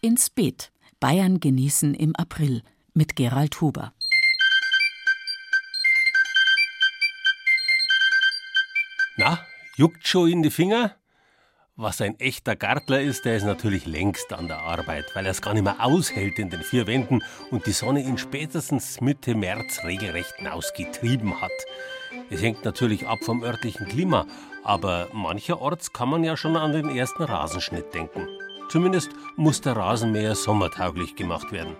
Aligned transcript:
Ins 0.00 0.30
Beet. 0.30 0.72
Bayern 0.98 1.40
genießen 1.40 1.94
im 1.94 2.14
April 2.16 2.62
mit 2.94 3.16
Gerald 3.16 3.60
Huber. 3.60 3.92
Na, 9.16 9.38
juckt 9.76 10.06
schon 10.06 10.30
in 10.30 10.42
die 10.42 10.50
Finger? 10.50 10.96
Was 11.76 12.00
ein 12.02 12.18
echter 12.20 12.56
Gartler 12.56 13.00
ist, 13.00 13.24
der 13.24 13.36
ist 13.36 13.44
natürlich 13.44 13.86
längst 13.86 14.32
an 14.34 14.48
der 14.48 14.58
Arbeit, 14.58 15.06
weil 15.14 15.24
er 15.24 15.30
es 15.30 15.40
gar 15.40 15.54
nicht 15.54 15.62
mehr 15.62 15.82
aushält 15.84 16.38
in 16.38 16.50
den 16.50 16.62
vier 16.62 16.86
Wänden 16.86 17.22
und 17.50 17.66
die 17.66 17.72
Sonne 17.72 18.00
ihn 18.00 18.18
spätestens 18.18 19.00
Mitte 19.00 19.34
März 19.34 19.82
regelrecht 19.84 20.34
ausgetrieben 20.46 21.40
hat. 21.40 21.50
Es 22.28 22.42
hängt 22.42 22.64
natürlich 22.64 23.06
ab 23.06 23.20
vom 23.22 23.42
örtlichen 23.42 23.86
Klima, 23.86 24.26
aber 24.62 25.08
mancherorts 25.12 25.92
kann 25.92 26.10
man 26.10 26.24
ja 26.24 26.36
schon 26.36 26.56
an 26.56 26.72
den 26.72 26.94
ersten 26.94 27.22
Rasenschnitt 27.22 27.94
denken. 27.94 28.28
Zumindest 28.70 29.10
muss 29.36 29.60
der 29.60 29.76
Rasenmäher 29.76 30.36
sommertauglich 30.36 31.16
gemacht 31.16 31.50
werden. 31.50 31.74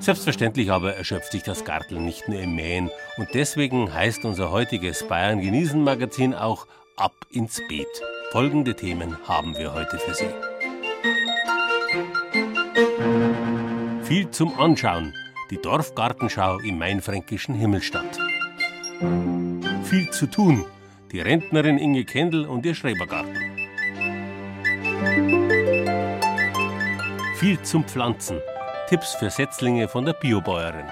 Selbstverständlich 0.00 0.70
aber 0.70 0.94
erschöpft 0.94 1.32
sich 1.32 1.42
das 1.42 1.64
Garteln 1.64 2.04
nicht 2.04 2.28
nur 2.28 2.38
im 2.38 2.54
Mähen 2.54 2.90
und 3.16 3.28
deswegen 3.32 3.92
heißt 3.92 4.26
unser 4.26 4.50
heutiges 4.50 5.08
Bayern 5.08 5.40
genießen 5.40 5.82
Magazin 5.82 6.34
auch 6.34 6.66
Ab 6.96 7.14
ins 7.30 7.60
Beet. 7.68 7.88
Folgende 8.30 8.76
Themen 8.76 9.16
haben 9.26 9.56
wir 9.56 9.72
heute 9.72 9.98
für 9.98 10.14
Sie. 10.14 10.28
Viel 14.04 14.30
zum 14.30 14.56
Anschauen. 14.60 15.12
Die 15.50 15.60
Dorfgartenschau 15.60 16.58
im 16.58 16.78
mainfränkischen 16.78 17.54
Himmelstadt. 17.54 18.18
Viel 19.84 20.10
zu 20.10 20.26
tun. 20.26 20.64
Die 21.12 21.20
Rentnerin 21.20 21.78
Inge 21.78 22.04
Kendall 22.04 22.44
und 22.44 22.64
ihr 22.64 22.74
Schrebergarten. 22.74 23.43
Viel 27.44 27.60
zum 27.60 27.84
Pflanzen. 27.84 28.40
Tipps 28.88 29.14
für 29.16 29.28
Setzlinge 29.28 29.86
von 29.86 30.06
der 30.06 30.14
Biobäuerin. 30.14 30.86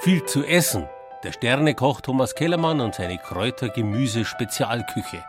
Viel 0.00 0.24
zu 0.24 0.42
essen. 0.44 0.88
Der 1.22 1.32
Sternekoch 1.32 2.00
Thomas 2.00 2.34
Kellermann 2.34 2.80
und 2.80 2.94
seine 2.94 3.18
Kräuter-Gemüse-Spezialküche. 3.18 5.22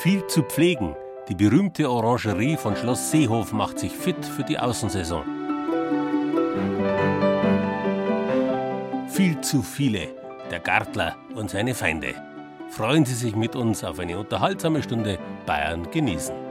Viel 0.00 0.26
zu 0.26 0.42
pflegen. 0.42 0.94
Die 1.30 1.34
berühmte 1.34 1.90
Orangerie 1.90 2.58
von 2.58 2.76
Schloss 2.76 3.10
Seehof 3.10 3.54
macht 3.54 3.78
sich 3.78 3.92
fit 3.92 4.26
für 4.26 4.44
die 4.44 4.58
Außensaison. 4.58 5.24
Viel 9.08 9.40
zu 9.40 9.62
viele. 9.62 10.08
Der 10.50 10.60
Gartler 10.60 11.16
und 11.34 11.48
seine 11.48 11.74
Feinde. 11.74 12.14
Freuen 12.70 13.04
Sie 13.04 13.14
sich 13.14 13.34
mit 13.34 13.56
uns 13.56 13.82
auf 13.82 13.98
eine 13.98 14.18
unterhaltsame 14.18 14.82
Stunde 14.82 15.18
Bayern 15.46 15.90
genießen. 15.90 16.47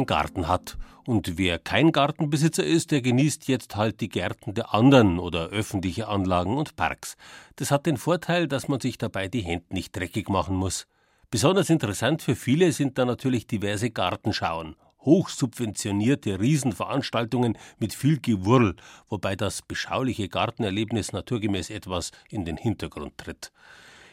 Einen 0.00 0.06
Garten 0.06 0.48
hat. 0.48 0.76
Und 1.06 1.38
wer 1.38 1.58
kein 1.58 1.92
Gartenbesitzer 1.92 2.64
ist, 2.64 2.90
der 2.90 3.02
genießt 3.02 3.48
jetzt 3.48 3.76
halt 3.76 4.00
die 4.00 4.08
Gärten 4.08 4.54
der 4.54 4.74
anderen 4.74 5.18
oder 5.18 5.48
öffentliche 5.48 6.08
Anlagen 6.08 6.56
und 6.56 6.76
Parks. 6.76 7.16
Das 7.56 7.70
hat 7.70 7.86
den 7.86 7.96
Vorteil, 7.96 8.48
dass 8.48 8.68
man 8.68 8.80
sich 8.80 8.98
dabei 8.98 9.28
die 9.28 9.42
Hände 9.42 9.66
nicht 9.70 9.96
dreckig 9.96 10.28
machen 10.28 10.56
muss. 10.56 10.86
Besonders 11.30 11.70
interessant 11.70 12.22
für 12.22 12.36
viele 12.36 12.72
sind 12.72 12.98
da 12.98 13.04
natürlich 13.04 13.46
diverse 13.46 13.90
Gartenschauen. 13.90 14.76
Hochsubventionierte 15.00 16.40
Riesenveranstaltungen 16.40 17.56
mit 17.78 17.94
viel 17.94 18.20
Gewurl, 18.20 18.76
wobei 19.08 19.34
das 19.34 19.62
beschauliche 19.62 20.28
Gartenerlebnis 20.28 21.12
naturgemäß 21.12 21.70
etwas 21.70 22.10
in 22.28 22.44
den 22.44 22.56
Hintergrund 22.56 23.16
tritt. 23.16 23.52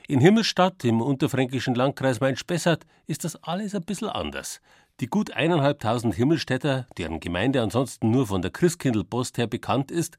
In 0.08 0.22
Himmelstadt 0.22 0.86
im 0.86 1.02
unterfränkischen 1.02 1.76
Landkreis 1.76 2.22
Main-Spessart 2.22 2.86
ist 3.08 3.26
das 3.26 3.36
alles 3.44 3.76
ein 3.76 3.84
bisschen 3.84 4.08
anders. 4.08 4.62
Die 5.00 5.08
gut 5.08 5.32
eineinhalbtausend 5.32 6.16
Himmelstädter, 6.16 6.88
deren 6.98 7.20
Gemeinde 7.20 7.62
ansonsten 7.62 8.10
nur 8.10 8.26
von 8.26 8.42
der 8.42 8.50
Christkindlpost 8.50 9.38
her 9.38 9.46
bekannt 9.46 9.92
ist, 9.92 10.18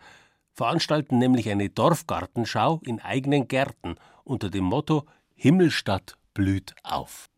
veranstalten 0.53 1.19
nämlich 1.19 1.49
eine 1.51 1.69
Dorfgartenschau 1.69 2.81
in 2.85 3.01
eigenen 3.01 3.49
Gärten 3.49 3.97
unter 4.23 4.51
dem 4.51 4.65
Motto 4.65 5.05
Himmelstadt 5.35 6.17
blüht 6.33 6.75
auf. 6.85 7.29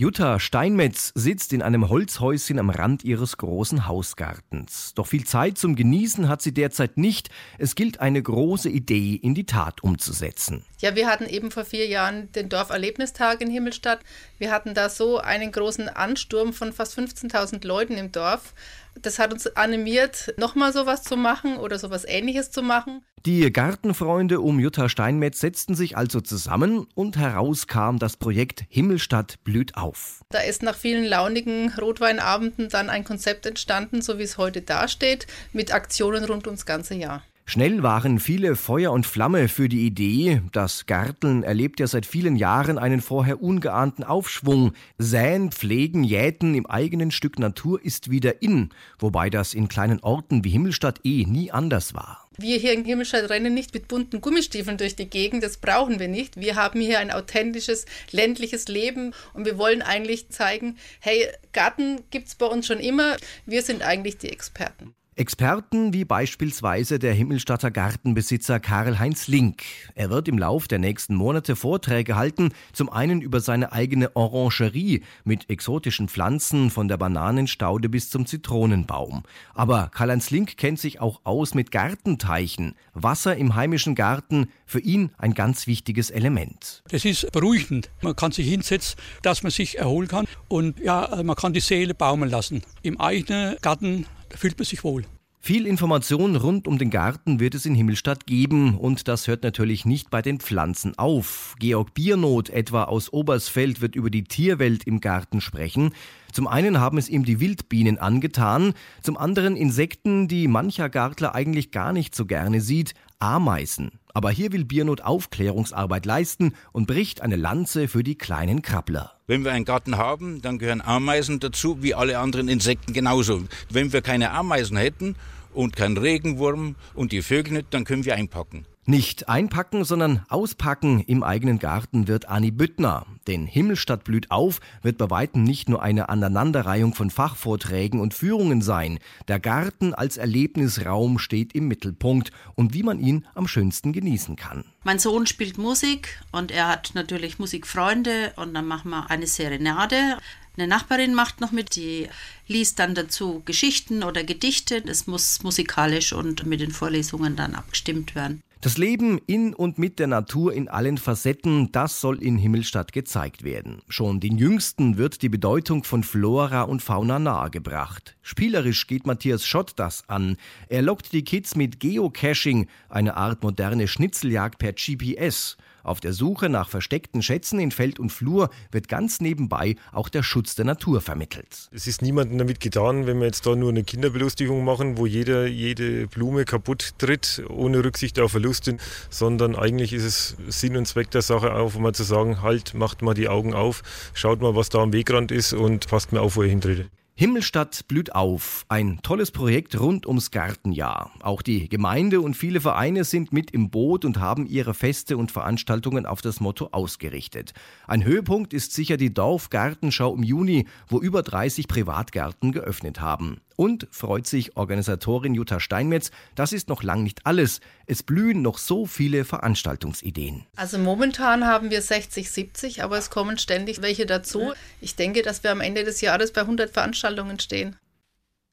Jutta 0.00 0.38
Steinmetz 0.38 1.10
sitzt 1.16 1.52
in 1.52 1.60
einem 1.60 1.88
Holzhäuschen 1.88 2.60
am 2.60 2.70
Rand 2.70 3.02
ihres 3.02 3.36
großen 3.36 3.88
Hausgartens. 3.88 4.94
Doch 4.94 5.08
viel 5.08 5.24
Zeit 5.24 5.58
zum 5.58 5.74
Genießen 5.74 6.28
hat 6.28 6.40
sie 6.40 6.54
derzeit 6.54 6.98
nicht. 6.98 7.30
Es 7.58 7.74
gilt, 7.74 7.98
eine 7.98 8.22
große 8.22 8.68
Idee 8.68 9.16
in 9.16 9.34
die 9.34 9.44
Tat 9.44 9.82
umzusetzen. 9.82 10.64
Ja, 10.78 10.94
wir 10.94 11.08
hatten 11.08 11.26
eben 11.26 11.50
vor 11.50 11.64
vier 11.64 11.88
Jahren 11.88 12.30
den 12.30 12.48
Dorferlebnistag 12.48 13.40
in 13.40 13.50
Himmelstadt. 13.50 13.98
Wir 14.38 14.52
hatten 14.52 14.72
da 14.72 14.88
so 14.88 15.18
einen 15.18 15.50
großen 15.50 15.88
Ansturm 15.88 16.52
von 16.52 16.72
fast 16.72 16.96
15.000 16.96 17.66
Leuten 17.66 17.94
im 17.94 18.12
Dorf. 18.12 18.54
Das 19.02 19.18
hat 19.18 19.32
uns 19.32 19.46
animiert, 19.56 20.34
nochmal 20.36 20.72
sowas 20.72 21.02
zu 21.02 21.16
machen 21.16 21.56
oder 21.58 21.78
sowas 21.78 22.04
ähnliches 22.06 22.50
zu 22.50 22.62
machen. 22.62 23.02
Die 23.26 23.52
Gartenfreunde 23.52 24.40
um 24.40 24.60
Jutta 24.60 24.88
Steinmetz 24.88 25.40
setzten 25.40 25.74
sich 25.74 25.96
also 25.96 26.20
zusammen 26.20 26.86
und 26.94 27.16
heraus 27.16 27.66
kam 27.66 27.98
das 27.98 28.16
Projekt 28.16 28.64
Himmelstadt 28.68 29.42
blüht 29.44 29.76
auf. 29.76 30.22
Da 30.30 30.40
ist 30.40 30.62
nach 30.62 30.76
vielen 30.76 31.04
launigen 31.04 31.72
Rotweinabenden 31.72 32.68
dann 32.68 32.90
ein 32.90 33.04
Konzept 33.04 33.46
entstanden, 33.46 34.02
so 34.02 34.18
wie 34.18 34.22
es 34.22 34.38
heute 34.38 34.62
dasteht, 34.62 35.26
mit 35.52 35.74
Aktionen 35.74 36.24
rund 36.24 36.46
ums 36.46 36.64
ganze 36.64 36.94
Jahr. 36.94 37.22
Schnell 37.50 37.82
waren 37.82 38.20
viele 38.20 38.56
Feuer 38.56 38.92
und 38.92 39.06
Flamme 39.06 39.48
für 39.48 39.70
die 39.70 39.86
Idee. 39.86 40.42
Das 40.52 40.84
Garteln 40.84 41.42
erlebt 41.42 41.80
ja 41.80 41.86
seit 41.86 42.04
vielen 42.04 42.36
Jahren 42.36 42.76
einen 42.76 43.00
vorher 43.00 43.42
ungeahnten 43.42 44.04
Aufschwung. 44.04 44.74
Säen, 44.98 45.50
Pflegen, 45.50 46.04
Jäten 46.04 46.54
im 46.54 46.66
eigenen 46.66 47.10
Stück 47.10 47.38
Natur 47.38 47.82
ist 47.82 48.10
wieder 48.10 48.42
in, 48.42 48.68
wobei 48.98 49.30
das 49.30 49.54
in 49.54 49.68
kleinen 49.68 50.00
Orten 50.00 50.44
wie 50.44 50.50
Himmelstadt 50.50 51.00
eh 51.04 51.24
nie 51.24 51.50
anders 51.50 51.94
war. 51.94 52.28
Wir 52.36 52.58
hier 52.58 52.74
in 52.74 52.84
Himmelstadt 52.84 53.30
rennen 53.30 53.54
nicht 53.54 53.72
mit 53.72 53.88
bunten 53.88 54.20
Gummistiefeln 54.20 54.76
durch 54.76 54.94
die 54.94 55.08
Gegend, 55.08 55.42
das 55.42 55.56
brauchen 55.56 55.98
wir 55.98 56.08
nicht. 56.08 56.38
Wir 56.38 56.54
haben 56.54 56.82
hier 56.82 56.98
ein 56.98 57.10
authentisches 57.10 57.86
ländliches 58.10 58.68
Leben 58.68 59.14
und 59.32 59.46
wir 59.46 59.56
wollen 59.56 59.80
eigentlich 59.80 60.28
zeigen, 60.28 60.76
hey, 61.00 61.26
Garten 61.54 62.02
gibt's 62.10 62.34
bei 62.34 62.44
uns 62.44 62.66
schon 62.66 62.78
immer, 62.78 63.16
wir 63.46 63.62
sind 63.62 63.80
eigentlich 63.80 64.18
die 64.18 64.28
Experten. 64.28 64.92
Experten 65.18 65.92
wie 65.92 66.04
beispielsweise 66.04 67.00
der 67.00 67.12
Himmelstadter 67.12 67.72
Gartenbesitzer 67.72 68.60
Karl-Heinz 68.60 69.26
Link. 69.26 69.64
Er 69.96 70.10
wird 70.10 70.28
im 70.28 70.38
Lauf 70.38 70.68
der 70.68 70.78
nächsten 70.78 71.16
Monate 71.16 71.56
Vorträge 71.56 72.14
halten, 72.14 72.52
zum 72.72 72.88
einen 72.88 73.20
über 73.20 73.40
seine 73.40 73.72
eigene 73.72 74.14
Orangerie 74.14 75.02
mit 75.24 75.50
exotischen 75.50 76.08
Pflanzen 76.08 76.70
von 76.70 76.86
der 76.86 76.98
Bananenstaude 76.98 77.88
bis 77.88 78.10
zum 78.10 78.26
Zitronenbaum. 78.26 79.24
Aber 79.54 79.90
Karl-Heinz 79.92 80.30
Link 80.30 80.56
kennt 80.56 80.78
sich 80.78 81.00
auch 81.00 81.22
aus 81.24 81.52
mit 81.52 81.72
Gartenteichen. 81.72 82.76
Wasser 82.94 83.36
im 83.36 83.56
heimischen 83.56 83.96
Garten, 83.96 84.46
für 84.66 84.78
ihn 84.80 85.10
ein 85.18 85.34
ganz 85.34 85.66
wichtiges 85.66 86.10
Element. 86.10 86.84
Das 86.90 87.04
ist 87.04 87.32
beruhigend. 87.32 87.90
Man 88.02 88.14
kann 88.14 88.30
sich 88.30 88.46
hinsetzen, 88.48 89.00
dass 89.22 89.42
man 89.42 89.50
sich 89.50 89.78
erholen 89.78 90.06
kann 90.06 90.26
und 90.46 90.78
ja, 90.78 91.22
man 91.24 91.34
kann 91.34 91.52
die 91.52 91.60
Seele 91.60 91.94
baumeln 91.94 92.30
lassen. 92.30 92.62
Im 92.82 93.00
eigenen 93.00 93.56
Garten 93.60 94.06
da 94.28 94.36
fühlt 94.36 94.58
man 94.58 94.64
sich 94.64 94.84
wohl. 94.84 95.04
Viel 95.40 95.66
Information 95.66 96.36
rund 96.36 96.68
um 96.68 96.78
den 96.78 96.90
Garten 96.90 97.40
wird 97.40 97.54
es 97.54 97.64
in 97.64 97.74
Himmelstadt 97.74 98.26
geben 98.26 98.76
und 98.76 99.08
das 99.08 99.28
hört 99.28 99.44
natürlich 99.44 99.84
nicht 99.86 100.10
bei 100.10 100.20
den 100.20 100.40
Pflanzen 100.40 100.98
auf. 100.98 101.54
Georg 101.58 101.94
Biernot 101.94 102.50
etwa 102.50 102.84
aus 102.84 103.12
Obersfeld 103.12 103.80
wird 103.80 103.94
über 103.94 104.10
die 104.10 104.24
Tierwelt 104.24 104.84
im 104.84 105.00
Garten 105.00 105.40
sprechen. 105.40 105.94
Zum 106.32 106.48
einen 106.48 106.80
haben 106.80 106.98
es 106.98 107.08
ihm 107.08 107.24
die 107.24 107.40
Wildbienen 107.40 107.98
angetan, 107.98 108.74
zum 109.02 109.16
anderen 109.16 109.56
Insekten, 109.56 110.28
die 110.28 110.48
mancher 110.48 110.90
Gartler 110.90 111.34
eigentlich 111.34 111.70
gar 111.70 111.92
nicht 111.92 112.14
so 112.14 112.26
gerne 112.26 112.60
sieht, 112.60 112.94
Ameisen. 113.18 113.92
Aber 114.18 114.32
hier 114.32 114.50
will 114.50 114.64
Biernot 114.64 115.00
Aufklärungsarbeit 115.02 116.04
leisten 116.04 116.52
und 116.72 116.88
bricht 116.88 117.20
eine 117.20 117.36
Lanze 117.36 117.86
für 117.86 118.02
die 118.02 118.16
kleinen 118.16 118.62
Krabbler. 118.62 119.12
Wenn 119.28 119.44
wir 119.44 119.52
einen 119.52 119.64
Garten 119.64 119.96
haben, 119.96 120.42
dann 120.42 120.58
gehören 120.58 120.80
Ameisen 120.80 121.38
dazu, 121.38 121.84
wie 121.84 121.94
alle 121.94 122.18
anderen 122.18 122.48
Insekten 122.48 122.92
genauso. 122.92 123.44
Wenn 123.70 123.92
wir 123.92 124.02
keine 124.02 124.32
Ameisen 124.32 124.76
hätten 124.76 125.14
und 125.54 125.76
keinen 125.76 125.96
Regenwurm 125.96 126.74
und 126.94 127.12
die 127.12 127.22
Vögel 127.22 127.52
nicht, 127.52 127.66
dann 127.70 127.84
können 127.84 128.04
wir 128.04 128.16
einpacken. 128.16 128.66
Nicht 128.90 129.28
einpacken, 129.28 129.84
sondern 129.84 130.24
auspacken 130.30 131.00
im 131.00 131.22
eigenen 131.22 131.58
Garten 131.58 132.08
wird 132.08 132.30
Anni 132.30 132.50
Büttner. 132.50 133.04
Denn 133.26 133.44
Himmelstadt 133.44 134.02
blüht 134.02 134.30
auf 134.30 134.62
wird 134.80 134.96
bei 134.96 135.10
weitem 135.10 135.42
nicht 135.42 135.68
nur 135.68 135.82
eine 135.82 136.08
Aneinanderreihung 136.08 136.94
von 136.94 137.10
Fachvorträgen 137.10 138.00
und 138.00 138.14
Führungen 138.14 138.62
sein. 138.62 138.98
Der 139.28 139.40
Garten 139.40 139.92
als 139.92 140.16
Erlebnisraum 140.16 141.18
steht 141.18 141.54
im 141.54 141.68
Mittelpunkt 141.68 142.30
und 142.54 142.72
wie 142.72 142.82
man 142.82 142.98
ihn 142.98 143.26
am 143.34 143.46
schönsten 143.46 143.92
genießen 143.92 144.36
kann. 144.36 144.64
Mein 144.84 144.98
Sohn 144.98 145.26
spielt 145.26 145.58
Musik 145.58 146.22
und 146.32 146.50
er 146.50 146.68
hat 146.68 146.92
natürlich 146.94 147.38
Musikfreunde 147.38 148.32
und 148.36 148.54
dann 148.54 148.66
machen 148.66 148.90
wir 148.90 149.10
eine 149.10 149.26
Serenade. 149.26 150.16
Eine 150.58 150.66
Nachbarin 150.66 151.14
macht 151.14 151.40
noch 151.40 151.52
mit, 151.52 151.76
die 151.76 152.08
liest 152.48 152.80
dann 152.80 152.96
dazu 152.96 153.42
Geschichten 153.44 154.02
oder 154.02 154.24
Gedichte. 154.24 154.82
Das 154.82 155.06
muss 155.06 155.44
musikalisch 155.44 156.12
und 156.12 156.46
mit 156.46 156.60
den 156.60 156.72
Vorlesungen 156.72 157.36
dann 157.36 157.54
abgestimmt 157.54 158.16
werden. 158.16 158.42
Das 158.60 158.76
Leben 158.76 159.20
in 159.28 159.54
und 159.54 159.78
mit 159.78 160.00
der 160.00 160.08
Natur 160.08 160.52
in 160.52 160.66
allen 160.66 160.98
Facetten, 160.98 161.70
das 161.70 162.00
soll 162.00 162.20
in 162.20 162.36
Himmelstadt 162.36 162.92
gezeigt 162.92 163.44
werden. 163.44 163.82
Schon 163.88 164.18
den 164.18 164.36
Jüngsten 164.36 164.96
wird 164.96 165.22
die 165.22 165.28
Bedeutung 165.28 165.84
von 165.84 166.02
Flora 166.02 166.62
und 166.62 166.82
Fauna 166.82 167.20
nahegebracht. 167.20 168.16
Spielerisch 168.20 168.88
geht 168.88 169.06
Matthias 169.06 169.46
Schott 169.46 169.74
das 169.76 170.08
an. 170.08 170.36
Er 170.68 170.82
lockt 170.82 171.12
die 171.12 171.22
Kids 171.22 171.54
mit 171.54 171.78
Geocaching, 171.78 172.66
eine 172.88 173.16
Art 173.16 173.44
moderne 173.44 173.86
Schnitzeljagd 173.86 174.58
per 174.58 174.72
GPS. 174.72 175.56
Auf 175.88 176.00
der 176.00 176.12
Suche 176.12 176.50
nach 176.50 176.68
versteckten 176.68 177.22
Schätzen 177.22 177.58
in 177.58 177.70
Feld 177.70 177.98
und 177.98 178.10
Flur 178.10 178.50
wird 178.70 178.88
ganz 178.88 179.22
nebenbei 179.22 179.76
auch 179.90 180.10
der 180.10 180.22
Schutz 180.22 180.54
der 180.54 180.66
Natur 180.66 181.00
vermittelt. 181.00 181.70
Es 181.72 181.86
ist 181.86 182.02
niemandem 182.02 182.36
damit 182.36 182.60
getan, 182.60 183.06
wenn 183.06 183.18
wir 183.20 183.24
jetzt 183.24 183.46
da 183.46 183.56
nur 183.56 183.70
eine 183.70 183.84
Kinderbelustigung 183.84 184.62
machen, 184.64 184.98
wo 184.98 185.06
jeder 185.06 185.46
jede 185.46 186.06
Blume 186.06 186.44
kaputt 186.44 186.92
tritt, 186.98 187.42
ohne 187.48 187.82
Rücksicht 187.82 188.20
auf 188.20 188.32
Verluste, 188.32 188.76
sondern 189.08 189.56
eigentlich 189.56 189.94
ist 189.94 190.04
es 190.04 190.36
Sinn 190.48 190.76
und 190.76 190.86
Zweck 190.86 191.10
der 191.10 191.22
Sache 191.22 191.54
auch, 191.54 191.74
mal 191.78 191.94
zu 191.94 192.04
sagen, 192.04 192.42
halt, 192.42 192.74
macht 192.74 193.00
mal 193.00 193.14
die 193.14 193.28
Augen 193.28 193.54
auf, 193.54 193.82
schaut 194.12 194.42
mal, 194.42 194.54
was 194.54 194.68
da 194.68 194.80
am 194.80 194.92
Wegrand 194.92 195.32
ist 195.32 195.54
und 195.54 195.88
passt 195.88 196.12
mir 196.12 196.20
auf, 196.20 196.36
wo 196.36 196.42
ihr 196.42 196.50
hintretet. 196.50 196.90
Himmelstadt 197.20 197.88
blüht 197.88 198.14
auf. 198.14 198.64
Ein 198.68 199.00
tolles 199.02 199.32
Projekt 199.32 199.80
rund 199.80 200.06
ums 200.06 200.30
Gartenjahr. 200.30 201.10
Auch 201.20 201.42
die 201.42 201.68
Gemeinde 201.68 202.20
und 202.20 202.34
viele 202.34 202.60
Vereine 202.60 203.02
sind 203.02 203.32
mit 203.32 203.50
im 203.50 203.70
Boot 203.70 204.04
und 204.04 204.20
haben 204.20 204.46
ihre 204.46 204.72
Feste 204.72 205.16
und 205.16 205.32
Veranstaltungen 205.32 206.06
auf 206.06 206.22
das 206.22 206.38
Motto 206.38 206.68
ausgerichtet. 206.70 207.54
Ein 207.88 208.04
Höhepunkt 208.04 208.54
ist 208.54 208.72
sicher 208.72 208.96
die 208.96 209.12
Dorfgartenschau 209.12 210.14
im 210.14 210.22
Juni, 210.22 210.68
wo 210.86 211.00
über 211.00 211.24
30 211.24 211.66
Privatgärten 211.66 212.52
geöffnet 212.52 213.00
haben. 213.00 213.40
Und 213.60 213.88
freut 213.90 214.24
sich 214.24 214.56
Organisatorin 214.56 215.34
Jutta 215.34 215.58
Steinmetz, 215.58 216.12
das 216.36 216.52
ist 216.52 216.68
noch 216.68 216.84
lang 216.84 217.02
nicht 217.02 217.26
alles. 217.26 217.60
Es 217.86 218.04
blühen 218.04 218.40
noch 218.40 218.56
so 218.56 218.86
viele 218.86 219.24
Veranstaltungsideen. 219.24 220.46
Also 220.54 220.78
momentan 220.78 221.44
haben 221.44 221.68
wir 221.72 221.82
60, 221.82 222.30
70, 222.30 222.84
aber 222.84 222.98
es 222.98 223.10
kommen 223.10 223.36
ständig 223.36 223.82
welche 223.82 224.06
dazu. 224.06 224.52
Ich 224.80 224.94
denke, 224.94 225.22
dass 225.22 225.42
wir 225.42 225.50
am 225.50 225.60
Ende 225.60 225.82
des 225.82 226.00
Jahres 226.00 226.32
bei 226.32 226.42
100 226.42 226.70
Veranstaltungen 226.70 227.40
stehen. 227.40 227.74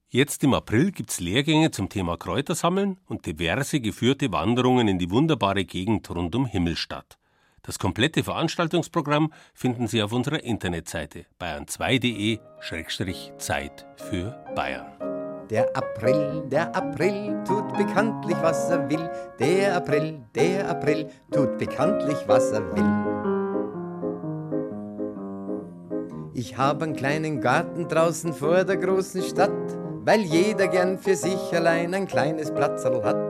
Jetzt 0.09 0.43
im 0.43 0.55
April 0.55 0.91
gibt 0.91 1.11
es 1.11 1.19
Lehrgänge 1.19 1.69
zum 1.69 1.87
Thema 1.87 2.17
Kräutersammeln 2.17 2.97
und 3.05 3.27
diverse 3.27 3.81
geführte 3.81 4.31
Wanderungen 4.31 4.87
in 4.87 4.97
die 4.97 5.11
wunderbare 5.11 5.65
Gegend 5.65 6.09
rund 6.09 6.33
um 6.33 6.47
Himmelstadt. 6.47 7.19
Das 7.65 7.79
komplette 7.79 8.23
Veranstaltungsprogramm 8.23 9.33
finden 9.55 9.87
Sie 9.87 10.03
auf 10.03 10.13
unserer 10.13 10.43
Internetseite 10.43 11.25
bayern2.de-Zeit 11.41 13.87
für 13.95 14.35
Bayern. 14.55 14.85
Der 15.49 15.75
April, 15.75 16.43
der 16.51 16.75
April 16.75 17.43
tut 17.43 17.75
bekanntlich, 17.75 18.37
was 18.41 18.69
er 18.69 18.87
will. 18.87 19.09
Der 19.39 19.77
April, 19.77 20.21
der 20.35 20.69
April 20.69 21.09
tut 21.31 21.57
bekanntlich, 21.57 22.17
was 22.27 22.51
er 22.51 22.71
will. 22.75 22.85
Ich 26.35 26.55
habe 26.57 26.85
einen 26.85 26.95
kleinen 26.95 27.41
Garten 27.41 27.87
draußen 27.87 28.31
vor 28.33 28.63
der 28.63 28.77
großen 28.77 29.23
Stadt, 29.23 29.49
weil 30.03 30.21
jeder 30.21 30.67
gern 30.67 30.99
für 30.99 31.15
sich 31.15 31.51
allein 31.51 31.95
ein 31.95 32.07
kleines 32.07 32.53
Platzerl 32.53 33.03
hat. 33.03 33.24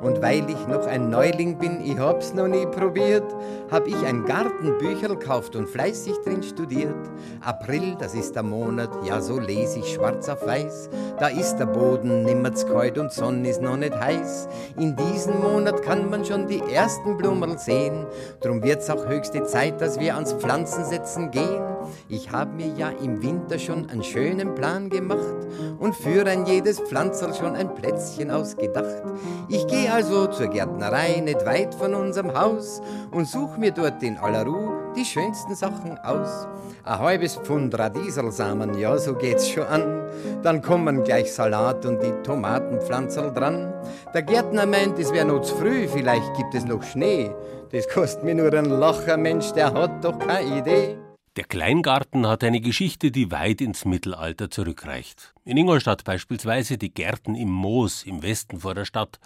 Und 0.00 0.22
weil 0.22 0.48
ich 0.48 0.66
noch 0.66 0.86
ein 0.86 1.10
Neuling 1.10 1.58
bin, 1.58 1.80
ich 1.84 1.98
hab's 1.98 2.32
noch 2.32 2.48
nie 2.48 2.66
probiert, 2.66 3.24
hab 3.70 3.86
ich 3.86 3.96
ein 4.06 4.24
Gartenbücherl 4.24 5.16
gekauft 5.16 5.56
und 5.56 5.68
fleißig 5.68 6.14
drin 6.24 6.42
studiert. 6.42 6.94
April, 7.42 7.96
das 7.98 8.14
ist 8.14 8.34
der 8.34 8.42
Monat, 8.42 8.90
ja 9.04 9.20
so 9.20 9.38
lese 9.38 9.80
ich 9.80 9.92
schwarz 9.94 10.28
auf 10.28 10.46
weiß. 10.46 10.88
Da 11.18 11.28
ist 11.28 11.56
der 11.56 11.66
Boden 11.66 12.24
nimmer 12.24 12.50
kalt 12.50 12.98
und 12.98 13.12
Sonne 13.12 13.48
ist 13.48 13.60
noch 13.60 13.76
nicht 13.76 13.94
heiß. 13.94 14.48
In 14.78 14.96
diesem 14.96 15.40
Monat 15.40 15.82
kann 15.82 16.08
man 16.08 16.24
schon 16.24 16.46
die 16.48 16.62
ersten 16.72 17.16
Blumen 17.16 17.58
sehen. 17.58 18.06
Drum 18.40 18.62
wird's 18.62 18.88
auch 18.90 19.06
höchste 19.06 19.44
Zeit, 19.44 19.80
dass 19.80 20.00
wir 20.00 20.14
ans 20.14 20.32
Pflanzensetzen 20.32 21.30
gehen. 21.30 21.69
Ich 22.08 22.30
hab 22.30 22.54
mir 22.54 22.68
ja 22.76 22.90
im 23.02 23.22
Winter 23.22 23.58
schon 23.58 23.88
einen 23.90 24.02
schönen 24.02 24.54
Plan 24.54 24.90
gemacht 24.90 25.46
und 25.78 25.94
für 25.94 26.26
ein 26.26 26.46
jedes 26.46 26.80
Pflanzerl 26.80 27.34
schon 27.34 27.54
ein 27.54 27.74
Plätzchen 27.74 28.30
ausgedacht. 28.30 29.02
Ich 29.48 29.66
geh 29.66 29.88
also 29.88 30.26
zur 30.26 30.48
Gärtnerei 30.48 31.20
nicht 31.20 31.44
weit 31.46 31.74
von 31.74 31.94
unserem 31.94 32.38
Haus 32.38 32.80
und 33.10 33.26
such 33.26 33.56
mir 33.56 33.72
dort 33.72 34.02
in 34.02 34.18
aller 34.18 34.44
Ruhe 34.44 34.80
die 34.96 35.04
schönsten 35.04 35.54
Sachen 35.54 35.98
aus. 35.98 36.48
Ein 36.84 36.98
halbes 36.98 37.36
Pfund 37.36 37.78
Radieselsamen, 37.78 38.78
ja, 38.78 38.96
so 38.98 39.14
geht's 39.14 39.48
schon 39.48 39.64
an. 39.64 40.02
Dann 40.42 40.62
kommen 40.62 41.04
gleich 41.04 41.32
Salat 41.32 41.86
und 41.86 42.02
die 42.02 42.12
Tomatenpflanzerl 42.22 43.32
dran. 43.32 43.72
Der 44.14 44.22
Gärtner 44.22 44.66
meint, 44.66 44.98
es 44.98 45.12
wäre 45.12 45.26
noch 45.26 45.42
zu 45.42 45.54
früh, 45.56 45.86
vielleicht 45.88 46.34
gibt 46.36 46.54
es 46.54 46.64
noch 46.64 46.82
Schnee. 46.82 47.30
Das 47.70 47.88
kostet 47.88 48.24
mir 48.24 48.34
nur 48.34 48.52
ein 48.52 48.64
Lacher, 48.64 49.16
Mensch, 49.16 49.52
der 49.52 49.72
hat 49.72 50.04
doch 50.04 50.18
keine 50.18 50.58
Idee. 50.58 50.96
Der 51.36 51.44
Kleingarten 51.44 52.26
hat 52.26 52.42
eine 52.42 52.60
Geschichte, 52.60 53.12
die 53.12 53.30
weit 53.30 53.60
ins 53.60 53.84
Mittelalter 53.84 54.50
zurückreicht. 54.50 55.32
In 55.44 55.56
Ingolstadt 55.56 56.02
beispielsweise 56.02 56.76
die 56.76 56.92
Gärten 56.92 57.36
im 57.36 57.50
Moos 57.50 58.02
im 58.02 58.24
Westen 58.24 58.58
vor 58.60 58.74
der 58.74 58.84
Stadt. 58.84 59.20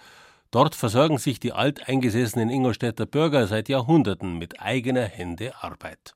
Dort 0.51 0.75
versorgen 0.75 1.17
sich 1.17 1.39
die 1.39 1.51
alteingesessenen 1.51 2.51
Ingolstädter 2.51 3.07
Bürger 3.07 3.47
seit 3.47 3.69
Jahrhunderten 3.69 4.37
mit 4.37 4.61
eigener 4.61 5.05
Hände 5.05 5.55
Arbeit. 5.63 6.13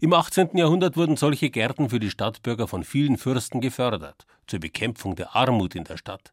Im 0.00 0.12
18. 0.12 0.56
Jahrhundert 0.56 0.96
wurden 0.96 1.16
solche 1.16 1.50
Gärten 1.50 1.88
für 1.88 2.00
die 2.00 2.10
Stadtbürger 2.10 2.66
von 2.66 2.82
vielen 2.82 3.16
Fürsten 3.16 3.60
gefördert, 3.60 4.26
zur 4.48 4.58
Bekämpfung 4.58 5.14
der 5.14 5.36
Armut 5.36 5.76
in 5.76 5.84
der 5.84 5.98
Stadt. 5.98 6.32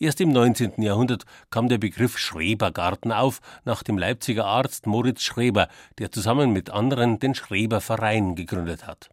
Erst 0.00 0.20
im 0.20 0.30
19. 0.30 0.80
Jahrhundert 0.80 1.24
kam 1.50 1.68
der 1.68 1.78
Begriff 1.78 2.18
Schrebergarten 2.18 3.10
auf, 3.10 3.40
nach 3.64 3.82
dem 3.82 3.98
Leipziger 3.98 4.44
Arzt 4.44 4.86
Moritz 4.86 5.22
Schreber, 5.22 5.68
der 5.98 6.12
zusammen 6.12 6.52
mit 6.52 6.70
anderen 6.70 7.18
den 7.18 7.34
Schreberverein 7.34 8.36
gegründet 8.36 8.86
hat. 8.86 9.10